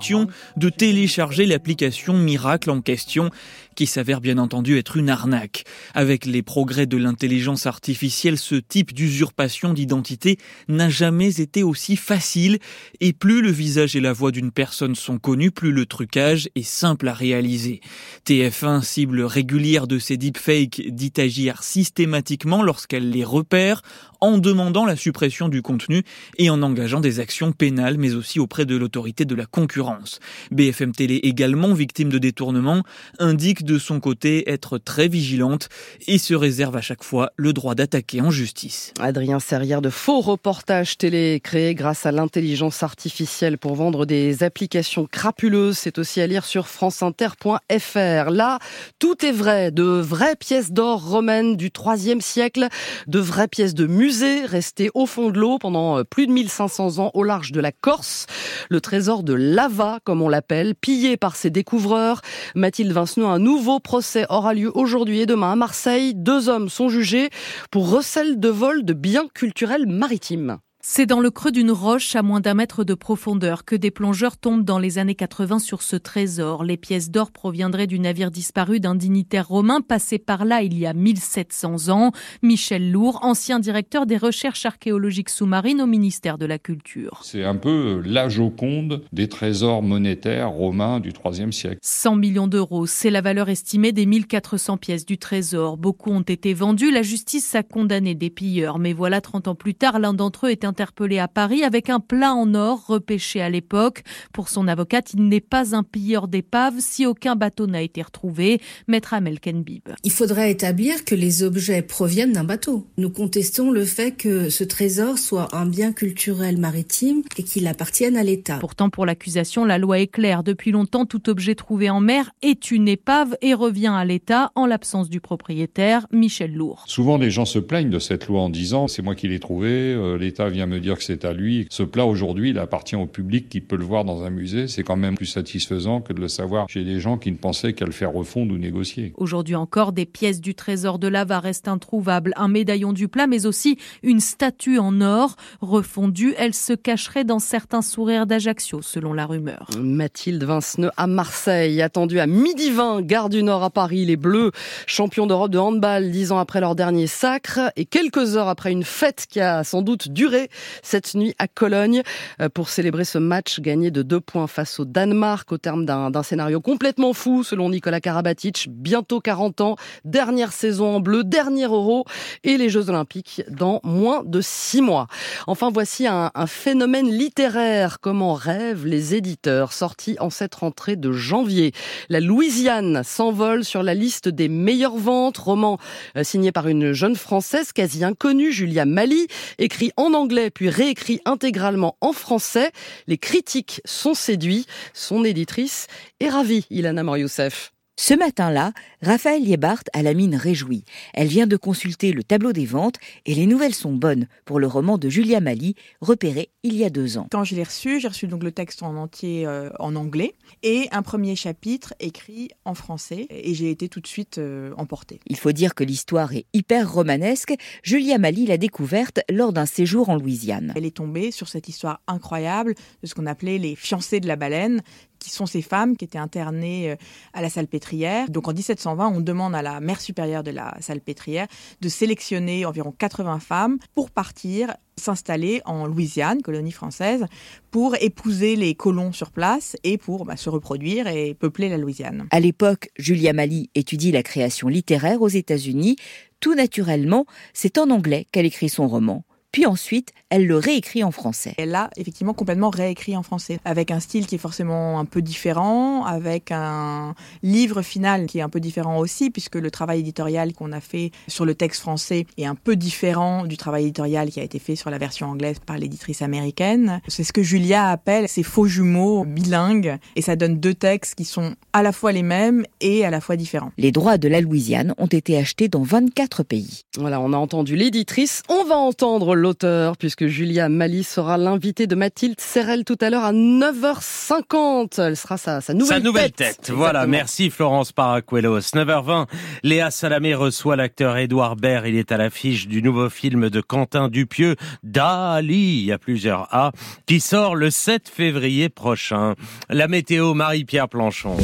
de 0.56 0.70
télécharger 0.70 1.46
l'application 1.46 2.14
Miracle 2.14 2.70
en 2.70 2.82
question 2.82 3.30
qui 3.78 3.86
s'avère 3.86 4.22
bien 4.22 4.40
entendu 4.40 4.78
être 4.78 4.98
une 4.98 5.10
arnaque. 5.10 5.64
Avec 5.94 6.26
les 6.26 6.42
progrès 6.42 6.88
de 6.88 6.98
l'intelligence 6.98 7.68
artificielle, 7.68 8.40
ce 8.40 8.56
type 8.56 8.92
d'usurpation 8.92 9.72
d'identité 9.72 10.38
n'a 10.68 10.90
jamais 10.90 11.40
été 11.40 11.62
aussi 11.62 11.96
facile 11.96 12.58
et 13.00 13.14
plus 13.14 13.42
le 13.42 13.52
visage 13.52 13.96
et 13.96 14.02
la 14.02 14.14
voix 14.14 14.32
d'une 14.32 14.52
personne 14.52 14.96
sont 14.96 15.20
connus, 15.20 15.52
plus 15.52 15.72
le 15.72 15.86
trucage 15.86 16.50
est 16.56 16.64
simple 16.64 17.08
à 17.08 17.14
réaliser. 17.14 17.82
TF1, 18.26 18.82
cible 18.82 19.22
régulière 19.22 19.86
de 19.86 20.00
ces 20.00 20.18
deepfakes, 20.18 20.82
dit 20.90 21.14
agir 21.18 21.62
systématiquement 21.62 22.64
lorsqu'elle 22.64 23.12
les 23.12 23.24
repère 23.24 23.84
en 24.22 24.40
demandant 24.40 24.86
la 24.86 24.96
suppression 24.96 25.50
du 25.50 25.62
contenu 25.62 26.02
et 26.40 26.50
en 26.50 26.64
engageant 26.64 27.00
des 27.00 27.20
actions 27.20 27.52
pénales 27.52 28.00
mais 28.00 28.16
aussi 28.16 28.40
auprès 28.40 28.66
de 28.66 28.76
l'autorité 28.76 29.26
de 29.26 29.36
la 29.36 29.46
concurrence. 29.46 30.20
BFM 30.50 30.94
Télé 30.94 31.16
également 31.18 31.76
victime 31.76 32.10
de 32.10 32.18
détournement 32.18 32.82
indique 33.20 33.64
de 33.68 33.78
son 33.78 34.00
côté 34.00 34.50
être 34.50 34.80
très 34.80 35.08
vigilante 35.08 35.70
et 36.08 36.18
se 36.18 36.34
réserve 36.34 36.76
à 36.78 36.82
chaque 36.82 37.04
fois 37.04 37.32
le 37.36 37.54
droit 37.54 37.76
d'attaquer 37.76 38.22
en 38.22 38.32
justice. 38.32 38.94
Adrien 39.00 39.40
Serrière 39.40 39.82
de 39.82 39.92
faux 39.92 40.22
reportages 40.22 40.98
télé 40.98 41.40
créés 41.44 41.76
grâce 41.76 42.06
à 42.06 42.12
l'intelligence 42.12 42.82
artificielle 42.82 43.58
pour 43.58 43.76
vendre 43.76 44.06
des 44.06 44.42
applications 44.42 45.06
crapuleuses, 45.06 45.78
c'est 45.78 46.00
aussi 46.00 46.22
à 46.22 46.28
lire 46.28 46.46
sur 46.46 46.68
franceinter.fr. 46.68 48.32
Là, 48.32 48.60
tout 49.00 49.26
est 49.26 49.32
vrai, 49.32 49.72
de 49.72 49.84
vraies 49.84 50.38
pièces 50.38 50.72
d'or 50.72 51.06
romaines 51.06 51.58
du 51.58 51.70
3e 51.70 52.22
siècle, 52.22 52.70
de 53.08 53.20
vraies 53.20 53.50
pièces 53.50 53.76
de 53.76 53.86
musée 53.86 54.46
restées 54.46 54.90
au 54.94 55.06
fond 55.06 55.30
de 55.30 55.40
l'eau 55.40 55.58
pendant 55.60 56.04
plus 56.06 56.26
de 56.26 56.32
1500 56.32 57.00
ans 57.00 57.12
au 57.14 57.24
large 57.24 57.52
de 57.52 57.60
la 57.60 57.74
Corse, 57.74 58.28
le 58.70 58.80
trésor 58.80 59.24
de 59.24 59.34
Lava 59.34 60.00
comme 60.06 60.22
on 60.22 60.30
l'appelle, 60.30 60.74
pillé 60.74 61.18
par 61.18 61.36
ses 61.36 61.50
découvreurs. 61.50 62.22
Mathilde 62.56 62.94
Vincenot, 62.94 63.28
un 63.28 63.40
nouveau 63.40 63.57
nouveau 63.58 63.80
procès 63.80 64.28
aura 64.30 64.54
lieu 64.54 64.72
aujourd'hui 64.78 65.22
et 65.22 65.26
demain 65.26 65.54
à 65.54 65.56
Marseille. 65.56 66.14
Deux 66.14 66.48
hommes 66.48 66.70
sont 66.70 66.90
jugés 66.90 67.32
pour 67.72 67.90
recel 67.90 68.40
de 68.40 68.50
vol 68.50 68.86
de 68.86 68.94
biens 68.94 69.28
culturels 69.34 69.88
maritimes. 69.88 70.60
C'est 70.80 71.08
dans 71.08 71.20
le 71.20 71.32
creux 71.32 71.52
d'une 71.52 71.72
roche 71.72 72.16
à 72.16 72.22
moins 72.22 72.40
d'un 72.40 72.54
mètre 72.54 72.84
de 72.84 72.94
profondeur 72.94 73.66
que 73.66 73.76
des 73.76 73.90
plongeurs 73.90 74.38
tombent 74.38 74.64
dans 74.64 74.78
les 74.78 75.00
années 75.00 75.16
80 75.16 75.58
sur 75.58 75.82
ce 75.82 75.96
trésor. 75.96 76.64
Les 76.64 76.78
pièces 76.78 77.10
d'or 77.10 77.32
proviendraient 77.32 77.88
du 77.88 78.00
navire 78.00 78.30
disparu 78.30 78.80
d'un 78.80 78.94
dignitaire 78.94 79.48
romain 79.48 79.82
passé 79.82 80.20
par 80.20 80.46
là 80.46 80.62
il 80.62 80.78
y 80.78 80.86
a 80.86 80.94
1700 80.94 81.90
ans. 81.90 82.12
Michel 82.44 82.92
Lourd, 82.92 83.20
ancien 83.24 83.60
directeur 83.60 84.06
des 84.06 84.18
recherches 84.18 84.68
archéologiques 84.68 85.30
sous-marines 85.30 85.82
au 85.82 85.88
ministère 85.88 86.38
de 86.38 86.46
la 86.46 86.60
Culture. 86.60 87.22
C'est 87.24 87.44
un 87.44 87.56
peu 87.56 88.02
la 88.06 88.30
Joconde 88.30 89.04
des 89.12 89.28
trésors 89.28 89.82
monétaires 89.82 90.52
romains 90.52 91.00
du 91.00 91.12
IIIe 91.26 91.52
siècle. 91.52 91.80
100 91.82 92.16
millions 92.18 92.48
d'euros, 92.48 92.86
c'est 92.86 93.10
la 93.10 93.22
valeur 93.22 93.50
estimée 93.50 93.94
des 93.94 94.06
1400 94.06 94.78
pièces 94.78 95.08
du 95.08 95.18
trésor. 95.18 95.78
Beaucoup 95.78 96.12
ont 96.12 96.22
été 96.22 96.54
vendues. 96.54 96.92
La 96.92 97.02
justice 97.02 97.56
a 97.56 97.64
condamné 97.64 98.14
des 98.14 98.30
pilleurs. 98.30 98.78
Mais 98.78 98.94
voilà, 98.94 99.22
30 99.22 99.48
ans 99.48 99.56
plus 99.56 99.74
tard, 99.74 99.98
l'un 99.98 100.14
d'entre 100.14 100.46
eux 100.46 100.52
est 100.52 100.67
interpellé 100.68 101.20
à 101.20 101.28
Paris 101.28 101.64
avec 101.64 101.90
un 101.90 102.00
plat 102.00 102.34
en 102.34 102.54
or 102.54 102.86
repêché 102.86 103.42
à 103.42 103.50
l'époque. 103.50 104.04
Pour 104.34 104.50
son 104.50 104.68
avocate, 104.68 105.14
il 105.14 105.28
n'est 105.28 105.42
pas 105.42 105.76
un 105.76 105.84
pilleur 105.84 106.28
d'épave 106.28 106.76
si 106.80 107.06
aucun 107.06 107.36
bateau 107.36 107.68
n'a 107.68 107.82
été 107.82 108.02
retrouvé. 108.02 108.62
Maître 108.88 109.14
Amel 109.14 109.40
Kenbib. 109.40 109.90
Il 110.04 110.12
faudrait 110.12 110.52
établir 110.52 111.06
que 111.06 111.16
les 111.16 111.44
objets 111.44 111.82
proviennent 111.82 112.34
d'un 112.34 112.44
bateau. 112.44 112.88
Nous 112.98 113.10
contestons 113.10 113.72
le 113.72 113.86
fait 113.86 114.12
que 114.12 114.50
ce 114.50 114.64
trésor 114.64 115.18
soit 115.18 115.56
un 115.56 115.66
bien 115.66 115.94
culturel 115.94 116.58
maritime 116.58 117.24
et 117.38 117.44
qu'il 117.44 117.68
appartienne 117.68 118.18
à 118.18 118.24
l'État. 118.24 118.58
Pourtant, 118.60 118.90
pour 118.90 119.06
l'accusation, 119.06 119.66
la 119.66 119.78
loi 119.78 120.00
est 120.00 120.08
claire. 120.08 120.44
Depuis 120.44 120.72
longtemps, 120.72 121.06
tout 121.06 121.30
objet 121.30 121.56
trouvé 121.56 121.90
en 121.90 122.00
mer 122.00 122.32
est 122.42 122.72
une 122.72 122.88
épave 122.88 123.38
et 123.42 123.54
revient 123.54 123.94
à 123.94 124.04
l'État 124.04 124.52
en 124.56 124.66
l'absence 124.66 125.10
du 125.10 125.22
propriétaire, 125.22 126.08
Michel 126.12 126.54
Lourd. 126.54 126.84
Souvent, 126.88 127.18
les 127.18 127.30
gens 127.30 127.46
se 127.46 127.60
plaignent 127.60 127.90
de 127.90 128.00
cette 128.00 128.28
loi 128.28 128.42
en 128.42 128.50
disant 128.50 128.88
c'est 128.88 129.02
moi 129.02 129.14
qui 129.14 129.28
l'ai 129.28 129.40
trouvé, 129.40 129.70
euh, 129.70 130.18
l'État 130.18 130.50
vient 130.50 130.57
me 130.66 130.80
dire 130.80 130.98
que 130.98 131.04
c'est 131.04 131.26
à 131.26 131.34
lui. 131.34 131.68
Ce 131.70 131.84
plat 131.84 132.06
aujourd'hui, 132.06 132.50
il 132.52 132.60
appartient 132.60 132.96
au 132.96 133.06
public 133.06 133.50
qui 133.50 133.62
peut 133.62 133.76
le 133.76 133.86
voir 133.86 134.06
dans 134.06 134.24
un 134.24 134.30
musée. 134.30 134.68
C'est 134.68 134.84
quand 134.84 134.96
même 134.96 135.16
plus 135.16 135.26
satisfaisant 135.26 136.02
que 136.02 136.14
de 136.14 136.20
le 136.20 136.28
savoir 136.28 136.68
chez 136.70 136.84
des 136.84 137.00
gens 137.00 137.18
qui 137.18 137.32
ne 137.32 137.38
pensaient 137.38 137.74
qu'à 137.74 137.86
le 137.86 137.92
faire 137.92 138.12
refondre 138.14 138.54
ou 138.54 138.58
négocier. 138.58 139.14
Aujourd'hui 139.18 139.56
encore, 139.56 139.92
des 139.92 140.06
pièces 140.06 140.42
du 140.42 140.56
trésor 140.56 141.00
de 141.00 141.08
Lava 141.08 141.40
restent 141.40 141.68
introuvables. 141.68 142.34
Un 142.36 142.48
médaillon 142.48 142.94
du 142.94 143.08
plat, 143.08 143.28
mais 143.28 143.46
aussi 143.46 143.78
une 144.04 144.20
statue 144.20 144.80
en 144.80 145.02
or 145.02 145.36
refondue. 145.62 146.34
Elle 146.38 146.54
se 146.54 146.74
cacherait 146.74 147.24
dans 147.24 147.40
certains 147.40 147.82
sourires 147.82 148.26
d'Ajaccio, 148.26 148.82
selon 148.82 149.14
la 149.14 149.26
rumeur. 149.26 149.68
Mathilde 149.80 150.44
Vinceneux 150.44 150.92
à 150.98 151.08
Marseille, 151.08 151.82
attendue 151.82 152.20
à 152.20 152.28
midi 152.28 152.72
20, 152.72 153.02
gare 153.02 153.30
du 153.30 153.44
Nord 153.44 153.64
à 153.64 153.70
Paris. 153.70 154.06
Les 154.06 154.18
Bleus, 154.18 154.52
champions 154.86 155.28
d'Europe 155.28 155.52
de 155.52 155.58
handball, 155.58 156.12
dix 156.12 156.32
ans 156.32 156.40
après 156.40 156.62
leur 156.62 156.76
dernier 156.76 157.08
sacre 157.08 157.72
et 157.76 157.86
quelques 157.86 158.38
heures 158.38 158.48
après 158.48 158.72
une 158.72 158.84
fête 158.84 159.26
qui 159.30 159.40
a 159.40 159.64
sans 159.64 159.82
doute 159.82 160.10
duré 160.10 160.47
cette 160.84 161.16
nuit 161.16 161.34
à 161.40 161.48
Cologne 161.48 162.04
euh, 162.42 162.50
pour 162.50 162.70
célébrer 162.70 163.06
ce 163.06 163.18
match 163.18 163.60
gagné 163.60 163.92
de 163.92 164.02
deux 164.02 164.20
points 164.20 164.48
face 164.48 164.80
au 164.80 164.86
Danemark 164.86 165.52
au 165.52 165.58
terme 165.58 165.86
d'un 165.86 166.24
scénario 166.24 166.62
complètement 166.62 167.14
fou 167.14 167.44
selon 167.44 167.70
Nicolas 167.70 168.02
Karabatic. 168.02 168.68
Bientôt 168.70 169.20
40 169.20 169.62
ans, 169.62 169.76
dernière 170.06 170.52
saison 170.52 170.96
en 170.96 171.00
bleu, 171.00 171.24
dernier 171.24 171.66
euro 171.66 172.06
et 172.44 172.58
les 172.58 172.70
Jeux 172.70 172.90
Olympiques 172.90 173.44
dans 173.50 173.80
moins 173.84 174.24
de 174.26 174.42
six 174.42 174.82
mois. 174.82 175.08
Enfin, 175.48 175.70
voici 175.72 176.08
un, 176.08 176.32
un 176.34 176.48
phénomène 176.48 177.10
littéraire. 177.10 178.00
Comment 178.00 178.34
rêvent 178.34 178.86
les 178.86 179.16
éditeurs 179.16 179.74
sortis 179.74 180.18
en 180.20 180.30
cette 180.30 180.56
rentrée 180.56 180.96
de 180.96 181.12
janvier. 181.12 181.72
La 182.10 182.20
Louisiane 182.20 183.04
s'envole 183.04 183.64
sur 183.64 183.84
la 183.84 183.94
liste 183.94 184.30
des 184.30 184.50
meilleures 184.50 184.98
ventes. 184.98 185.38
Roman 185.38 185.78
euh, 186.16 186.24
signé 186.24 186.52
par 186.52 186.68
une 186.68 186.94
jeune 186.94 187.16
française 187.16 187.72
quasi 187.74 188.04
inconnue, 188.04 188.52
Julia 188.52 188.86
Mali, 188.86 189.28
écrit 189.58 189.92
en 189.98 190.14
anglais 190.14 190.37
puis 190.54 190.70
réécrit 190.70 191.20
intégralement 191.26 191.98
en 192.02 192.14
français. 192.14 192.72
Les 193.08 193.18
critiques 193.18 193.82
sont 193.86 194.14
séduits. 194.14 194.66
Son 194.94 195.24
éditrice 195.24 195.88
est 196.20 196.30
ravie, 196.30 196.66
Ilana 196.70 197.04
Morioussef. 197.04 197.72
Ce 198.00 198.14
matin-là, 198.14 198.74
Raphaël 199.04 199.44
Liebart 199.44 199.84
a 199.94 200.02
la 200.02 200.16
mine 200.16 200.36
réjouie. 200.36 200.84
Elle 201.14 201.28
vient 201.28 201.46
de 201.46 201.56
consulter 201.56 202.14
le 202.14 202.24
tableau 202.24 202.52
des 202.52 202.66
ventes 202.66 202.96
et 203.28 203.36
les 203.36 203.46
nouvelles 203.46 203.76
sont 203.76 203.94
bonnes 203.94 204.28
pour 204.44 204.60
le 204.60 204.66
roman 204.66 204.98
de 204.98 205.08
Julia 205.08 205.40
Mali, 205.40 205.76
repéré 206.02 206.50
il 206.64 206.76
y 206.76 206.84
a 206.84 206.90
deux 206.90 207.20
ans. 207.20 207.28
Quand 207.32 207.44
je 207.44 207.54
l'ai 207.54 207.64
reçu, 207.64 208.00
j'ai 208.00 208.08
reçu 208.08 208.26
donc 208.26 208.42
le 208.42 208.52
texte 208.52 208.82
en 208.82 208.96
entier 208.96 209.46
euh, 209.46 209.70
en 209.78 209.96
anglais 209.96 210.34
et 210.64 210.88
un 210.92 211.04
premier 211.04 211.36
chapitre 211.36 211.94
écrit 212.00 212.50
en 212.66 212.74
français 212.74 213.28
et 213.30 213.54
j'ai 213.54 213.70
été 213.70 213.88
tout 213.88 214.02
de 214.02 214.08
suite 214.08 214.40
euh, 214.40 214.74
emportée. 214.78 215.20
Il 215.28 215.38
faut 215.38 215.52
dire 215.52 215.76
que 215.76 215.84
l'histoire 215.84 216.34
est 216.34 216.48
hyper 216.54 216.92
romanesque. 216.92 217.54
Julia 217.84 218.18
Mali 218.18 218.48
l'a 218.48 218.58
découverte 218.58 219.20
lors 219.30 219.54
d'un 219.54 219.68
séjour 219.68 220.10
en 220.10 220.16
Louisiane. 220.16 220.74
Elle 220.76 220.86
est 220.86 220.98
tombée 220.98 221.30
sur 221.30 221.50
cette 221.50 221.70
histoire 221.70 222.02
incroyable 222.08 222.74
de 223.04 223.08
ce 223.08 223.14
qu'on 223.14 223.28
appelait 223.28 223.60
les 223.60 223.76
fiancés 223.76 224.20
de 224.20 224.28
la 224.28 224.36
baleine, 224.36 224.82
qui 225.20 225.30
sont 225.30 225.46
ces 225.46 225.62
femmes 225.62 225.98
qui 225.98 226.06
étaient 226.06 226.18
internées 226.18 226.92
euh, 226.92 226.96
à 227.34 227.42
la 227.42 227.50
salpêtrière. 227.50 228.30
Donc 228.30 228.48
en 228.48 228.54
1720, 228.88 229.18
on 229.18 229.22
demande 229.22 229.56
à 229.56 229.62
la 229.62 229.80
mère 229.80 230.00
supérieure 230.00 230.44
de 230.44 230.52
la 230.52 230.76
salpêtrière 230.80 231.48
de 231.82 231.90
sélectionner 231.90 232.66
environ 232.66 232.94
80 232.98 233.40
femmes 233.40 233.78
pour 233.94 234.12
partir 234.12 234.74
s'installer 235.00 235.62
en 235.66 235.86
Louisiane, 235.86 236.42
colonie 236.42 236.72
française, 236.72 237.26
pour 237.70 237.96
épouser 238.02 238.56
les 238.56 238.74
colons 238.74 239.12
sur 239.12 239.32
place 239.32 239.76
et 239.84 239.98
pour 239.98 240.26
bah, 240.26 240.38
se 240.38 240.50
reproduire 240.50 241.08
et 241.08 241.36
peupler 241.36 241.70
la 241.70 241.78
Louisiane. 241.78 242.28
À 242.32 242.40
l'époque, 242.40 242.90
Julia 242.98 243.34
Mali 243.34 243.70
étudie 243.76 244.12
la 244.12 244.24
création 244.24 244.68
littéraire 244.68 245.22
aux 245.22 245.28
États-Unis. 245.28 245.98
Tout 246.40 246.56
naturellement, 246.56 247.26
c'est 247.54 247.78
en 247.78 247.90
anglais 247.90 248.26
qu'elle 248.32 248.46
écrit 248.46 248.70
son 248.70 248.88
roman 248.88 249.24
puis 249.58 249.66
ensuite, 249.66 250.14
elle 250.30 250.46
le 250.46 250.56
réécrit 250.56 251.04
en 251.04 251.10
français. 251.10 251.56
Elle 251.58 251.70
l'a 251.70 251.90
effectivement 251.98 252.36
complètement 252.36 252.70
réécrit 252.70 253.18
en 253.18 253.24
français, 253.24 253.58
avec 253.66 253.90
un 253.90 254.00
style 254.00 254.28
qui 254.28 254.36
est 254.36 254.38
forcément 254.38 255.00
un 255.00 255.06
peu 255.06 255.24
différent, 255.24 256.06
avec 256.06 256.52
un 256.52 257.16
livre 257.42 257.82
final 257.82 258.28
qui 258.28 258.38
est 258.38 258.44
un 258.44 258.50
peu 258.50 258.60
différent 258.60 259.00
aussi, 259.00 259.32
puisque 259.32 259.56
le 259.56 259.72
travail 259.72 260.02
éditorial 260.02 260.54
qu'on 260.54 260.74
a 260.74 260.80
fait 260.80 261.10
sur 261.28 261.44
le 261.44 261.56
texte 261.56 261.82
français 261.82 262.28
est 262.38 262.46
un 262.46 262.54
peu 262.54 262.76
différent 262.76 263.48
du 263.48 263.58
travail 263.58 263.86
éditorial 263.86 264.30
qui 264.30 264.40
a 264.40 264.44
été 264.44 264.60
fait 264.60 264.76
sur 264.76 264.92
la 264.92 265.00
version 265.00 265.26
anglaise 265.26 265.58
par 265.58 265.80
l'éditrice 265.80 266.22
américaine. 266.22 267.02
C'est 267.08 267.24
ce 267.24 267.34
que 267.34 267.42
Julia 267.42 267.90
appelle 267.90 268.30
ses 268.30 268.44
faux 268.44 268.68
jumeaux 268.68 269.26
bilingues, 269.26 269.98
et 270.16 270.22
ça 270.22 270.36
donne 270.36 270.60
deux 270.60 270.76
textes 270.76 271.16
qui 271.16 271.26
sont 271.26 271.56
à 271.74 271.82
la 271.82 271.92
fois 271.92 272.12
les 272.12 272.22
mêmes 272.22 272.64
et 272.80 273.06
à 273.06 273.10
la 273.10 273.22
fois 273.22 273.38
différents. 273.38 273.72
Les 273.80 273.92
droits 273.92 274.20
de 274.20 274.28
la 274.28 274.40
Louisiane 274.40 274.94
ont 275.00 275.08
été 275.08 275.36
achetés 275.36 275.68
dans 275.68 275.82
24 275.82 276.44
pays. 276.44 276.84
Voilà, 276.96 277.20
on 277.20 277.34
a 277.34 277.38
entendu 277.38 277.76
l'éditrice, 277.76 278.44
on 278.50 278.64
va 278.64 278.76
entendre 278.76 279.36
l'auteur, 279.48 279.96
puisque 279.96 280.28
Julia 280.28 280.68
Mali 280.68 281.06
sera 281.06 281.38
l'invitée 281.38 281.88
de 281.88 281.96
Mathilde 281.96 282.40
Serrel 282.40 282.84
tout 282.84 282.98
à 283.00 283.10
l'heure 283.10 283.24
à 283.24 283.32
9h50. 283.32 285.02
Elle 285.02 285.16
sera 285.16 285.38
sa, 285.38 285.62
sa 285.62 285.74
nouvelle 285.74 285.88
tête. 285.88 285.98
Sa 285.98 286.04
nouvelle 286.04 286.32
tête. 286.32 286.58
tête. 286.58 286.72
Voilà, 286.72 287.08
merci 287.08 287.50
Florence 287.50 287.94
Paracuelos. 287.94 288.60
9h20, 288.60 289.28
Léa 289.64 289.90
Salamé 289.90 290.36
reçoit 290.36 290.76
l'acteur 290.76 291.16
Édouard 291.18 291.56
Baird. 291.56 291.88
Il 291.88 291.96
est 291.96 292.12
à 292.12 292.18
l'affiche 292.18 292.68
du 292.68 292.82
nouveau 292.82 293.10
film 293.10 293.50
de 293.50 293.62
Quentin 293.62 294.10
Dupieux, 294.10 294.58
Dali, 294.84 295.80
il 295.80 295.86
y 295.86 295.94
a 295.94 295.98
plusieurs 295.98 296.54
A, 296.54 296.74
qui 297.06 297.22
sort 297.22 297.56
le 297.56 297.70
7 297.70 298.10
février 298.10 298.68
prochain. 298.68 299.36
La 299.70 299.88
météo, 299.88 300.34
Marie-Pierre 300.34 300.90
Planchon. 300.90 301.38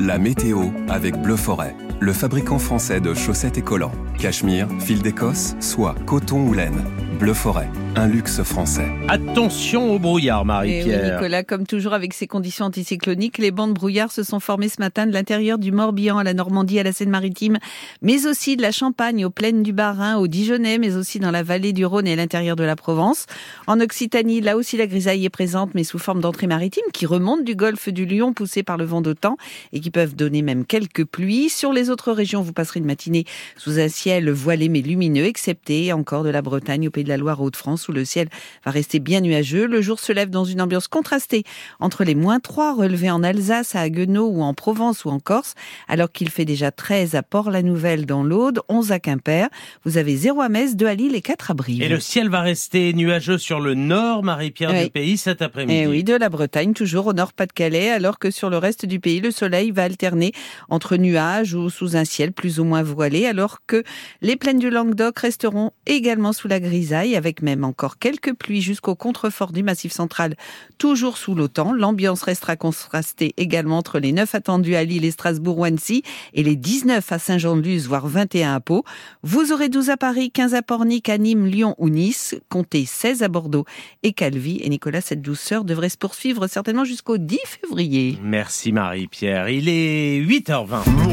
La 0.00 0.18
météo 0.18 0.70
avec 0.88 1.16
Bleu 1.22 1.36
Forêt, 1.36 1.76
le 2.02 2.12
fabricant 2.12 2.58
français 2.58 3.00
de 3.00 3.14
chaussettes 3.14 3.58
et 3.58 3.62
collants. 3.62 3.92
Cachemire, 4.18 4.66
fil 4.80 5.02
d'Écosse, 5.02 5.54
soie, 5.60 5.94
coton 6.04 6.48
ou 6.48 6.52
laine. 6.52 6.84
Bleu 7.22 7.34
Forêt, 7.34 7.68
un 7.94 8.08
luxe 8.08 8.42
français. 8.42 8.88
Attention 9.06 9.94
au 9.94 10.00
brouillard, 10.00 10.40
Et 10.40 10.42
oui, 10.42 10.46
Marie-Pierre. 10.46 11.14
Nicolas, 11.14 11.44
comme 11.44 11.68
toujours 11.68 11.92
avec 11.92 12.14
ces 12.14 12.26
conditions 12.26 12.64
anticycloniques, 12.64 13.38
les 13.38 13.52
bancs 13.52 13.68
de 13.68 13.74
brouillard 13.74 14.10
se 14.10 14.24
sont 14.24 14.40
formés 14.40 14.68
ce 14.68 14.80
matin 14.80 15.06
de 15.06 15.12
l'intérieur 15.12 15.56
du 15.56 15.70
Morbihan 15.70 16.18
à 16.18 16.24
la 16.24 16.34
Normandie, 16.34 16.80
à 16.80 16.82
la 16.82 16.90
Seine-Maritime, 16.90 17.58
mais 18.00 18.26
aussi 18.26 18.56
de 18.56 18.62
la 18.62 18.72
Champagne 18.72 19.24
aux 19.24 19.30
plaines 19.30 19.62
du 19.62 19.72
Bas-Rhin, 19.72 20.16
au 20.16 20.26
Dijonais, 20.26 20.78
mais 20.78 20.96
aussi 20.96 21.20
dans 21.20 21.30
la 21.30 21.44
vallée 21.44 21.72
du 21.72 21.86
Rhône 21.86 22.08
et 22.08 22.14
à 22.14 22.16
l'intérieur 22.16 22.56
de 22.56 22.64
la 22.64 22.74
Provence. 22.74 23.26
En 23.68 23.78
Occitanie, 23.78 24.40
là 24.40 24.56
aussi 24.56 24.76
la 24.76 24.88
grisaille 24.88 25.24
est 25.24 25.30
présente, 25.30 25.76
mais 25.76 25.84
sous 25.84 26.00
forme 26.00 26.20
d'entrée 26.20 26.48
maritime 26.48 26.82
qui 26.92 27.06
remonte 27.06 27.44
du 27.44 27.54
golfe 27.54 27.88
du 27.88 28.04
Lion, 28.04 28.32
poussée 28.32 28.64
par 28.64 28.78
le 28.78 28.84
vent 28.84 29.00
d'OTAN 29.00 29.36
et 29.72 29.78
qui 29.78 29.92
peuvent 29.92 30.16
donner 30.16 30.42
même 30.42 30.64
quelques 30.64 31.04
pluies. 31.04 31.50
Sur 31.50 31.72
les 31.72 31.88
autres 31.88 32.10
régions, 32.10 32.42
vous 32.42 32.52
passerez 32.52 32.80
une 32.80 32.86
matinée 32.86 33.26
sous 33.56 33.78
un 33.78 33.88
ciel 33.88 34.28
voilé 34.28 34.68
mais 34.68 34.80
lumineux, 34.80 35.26
excepté 35.26 35.92
encore 35.92 36.24
de 36.24 36.30
la 36.30 36.42
Bretagne 36.42 36.88
au 36.88 36.90
Pays 36.90 37.04
de 37.04 37.11
la 37.11 37.11
Loire, 37.16 37.40
Hauts-de-France, 37.40 37.88
où 37.88 37.92
le 37.92 38.04
ciel 38.04 38.28
va 38.64 38.70
rester 38.70 38.98
bien 38.98 39.20
nuageux. 39.20 39.66
Le 39.66 39.82
jour 39.82 40.00
se 40.00 40.12
lève 40.12 40.30
dans 40.30 40.44
une 40.44 40.60
ambiance 40.60 40.88
contrastée 40.88 41.44
entre 41.80 42.04
les 42.04 42.14
moins 42.14 42.40
3 42.40 42.74
relevés 42.74 43.10
en 43.10 43.22
Alsace, 43.22 43.74
à 43.74 43.80
Haguenau 43.80 44.28
ou 44.28 44.42
en 44.42 44.54
Provence 44.54 45.04
ou 45.04 45.10
en 45.10 45.18
Corse, 45.20 45.54
alors 45.88 46.10
qu'il 46.10 46.28
fait 46.30 46.44
déjà 46.44 46.70
13 46.70 47.14
à 47.14 47.22
Port-la-Nouvelle 47.22 48.06
dans 48.06 48.22
l'Aude, 48.22 48.60
11 48.68 48.92
à 48.92 48.98
Quimper. 48.98 49.48
Vous 49.84 49.98
avez 49.98 50.16
0 50.16 50.40
à 50.40 50.48
Metz, 50.48 50.76
2 50.76 50.86
à 50.86 50.94
Lille 50.94 51.14
et 51.14 51.20
4 51.22 51.50
à 51.50 51.54
Brive. 51.54 51.82
Et 51.82 51.88
le 51.88 52.00
ciel 52.00 52.28
va 52.28 52.40
rester 52.40 52.92
nuageux 52.92 53.38
sur 53.38 53.60
le 53.60 53.74
nord, 53.74 54.22
Marie-Pierre, 54.22 54.70
Oui. 54.70 54.84
du 54.84 54.90
pays 54.90 55.16
cet 55.16 55.42
après-midi. 55.42 55.78
Et 55.78 55.86
oui, 55.86 56.04
de 56.04 56.14
la 56.14 56.28
Bretagne, 56.28 56.72
toujours 56.72 57.06
au 57.08 57.12
nord 57.12 57.32
Pas-de-Calais, 57.32 57.90
alors 57.90 58.18
que 58.18 58.30
sur 58.30 58.50
le 58.50 58.58
reste 58.58 58.86
du 58.86 59.00
pays, 59.00 59.20
le 59.20 59.30
soleil 59.30 59.70
va 59.70 59.84
alterner 59.84 60.32
entre 60.68 60.96
nuages 60.96 61.54
ou 61.54 61.70
sous 61.70 61.96
un 61.96 62.04
ciel 62.04 62.32
plus 62.32 62.60
ou 62.60 62.64
moins 62.64 62.82
voilé, 62.82 63.26
alors 63.26 63.58
que 63.66 63.82
les 64.20 64.36
plaines 64.36 64.58
du 64.58 64.70
Languedoc 64.70 65.18
resteront 65.18 65.72
également 65.86 66.32
sous 66.32 66.48
la 66.48 66.60
grisaille, 66.60 67.01
avec 67.02 67.42
même 67.42 67.64
encore 67.64 67.98
quelques 67.98 68.34
pluies 68.34 68.62
jusqu'au 68.62 68.94
contrefort 68.94 69.52
du 69.52 69.62
Massif 69.62 69.92
central, 69.92 70.36
toujours 70.78 71.18
sous 71.18 71.34
l'OTAN. 71.34 71.72
L'ambiance 71.72 72.22
restera 72.22 72.56
contrastée 72.56 73.34
également 73.36 73.78
entre 73.78 73.98
les 73.98 74.12
9 74.12 74.34
attendus 74.34 74.76
à 74.76 74.84
Lille 74.84 75.04
et 75.04 75.10
Strasbourg 75.10 75.58
ou 75.58 75.64
Annecy, 75.64 76.02
et 76.32 76.42
les 76.42 76.56
19 76.56 77.12
à 77.12 77.18
Saint-Jean-de-Luz, 77.18 77.88
voire 77.88 78.06
21 78.06 78.54
à 78.54 78.60
Pau. 78.60 78.84
Vous 79.22 79.52
aurez 79.52 79.68
12 79.68 79.90
à 79.90 79.96
Paris, 79.96 80.30
15 80.30 80.54
à 80.54 80.62
Pornic, 80.62 81.08
à 81.08 81.18
Nîmes, 81.18 81.46
Lyon 81.46 81.74
ou 81.78 81.88
Nice, 81.88 82.36
comptez 82.48 82.84
16 82.86 83.22
à 83.22 83.28
Bordeaux 83.28 83.64
et 84.02 84.12
Calvi. 84.12 84.60
Et 84.62 84.68
Nicolas, 84.68 85.00
cette 85.00 85.22
douceur 85.22 85.64
devrait 85.64 85.88
se 85.88 85.98
poursuivre 85.98 86.46
certainement 86.46 86.84
jusqu'au 86.84 87.18
10 87.18 87.38
février. 87.44 88.18
Merci 88.22 88.72
Marie-Pierre. 88.72 89.48
Il 89.48 89.68
est 89.68 90.20
8h20. 90.20 91.12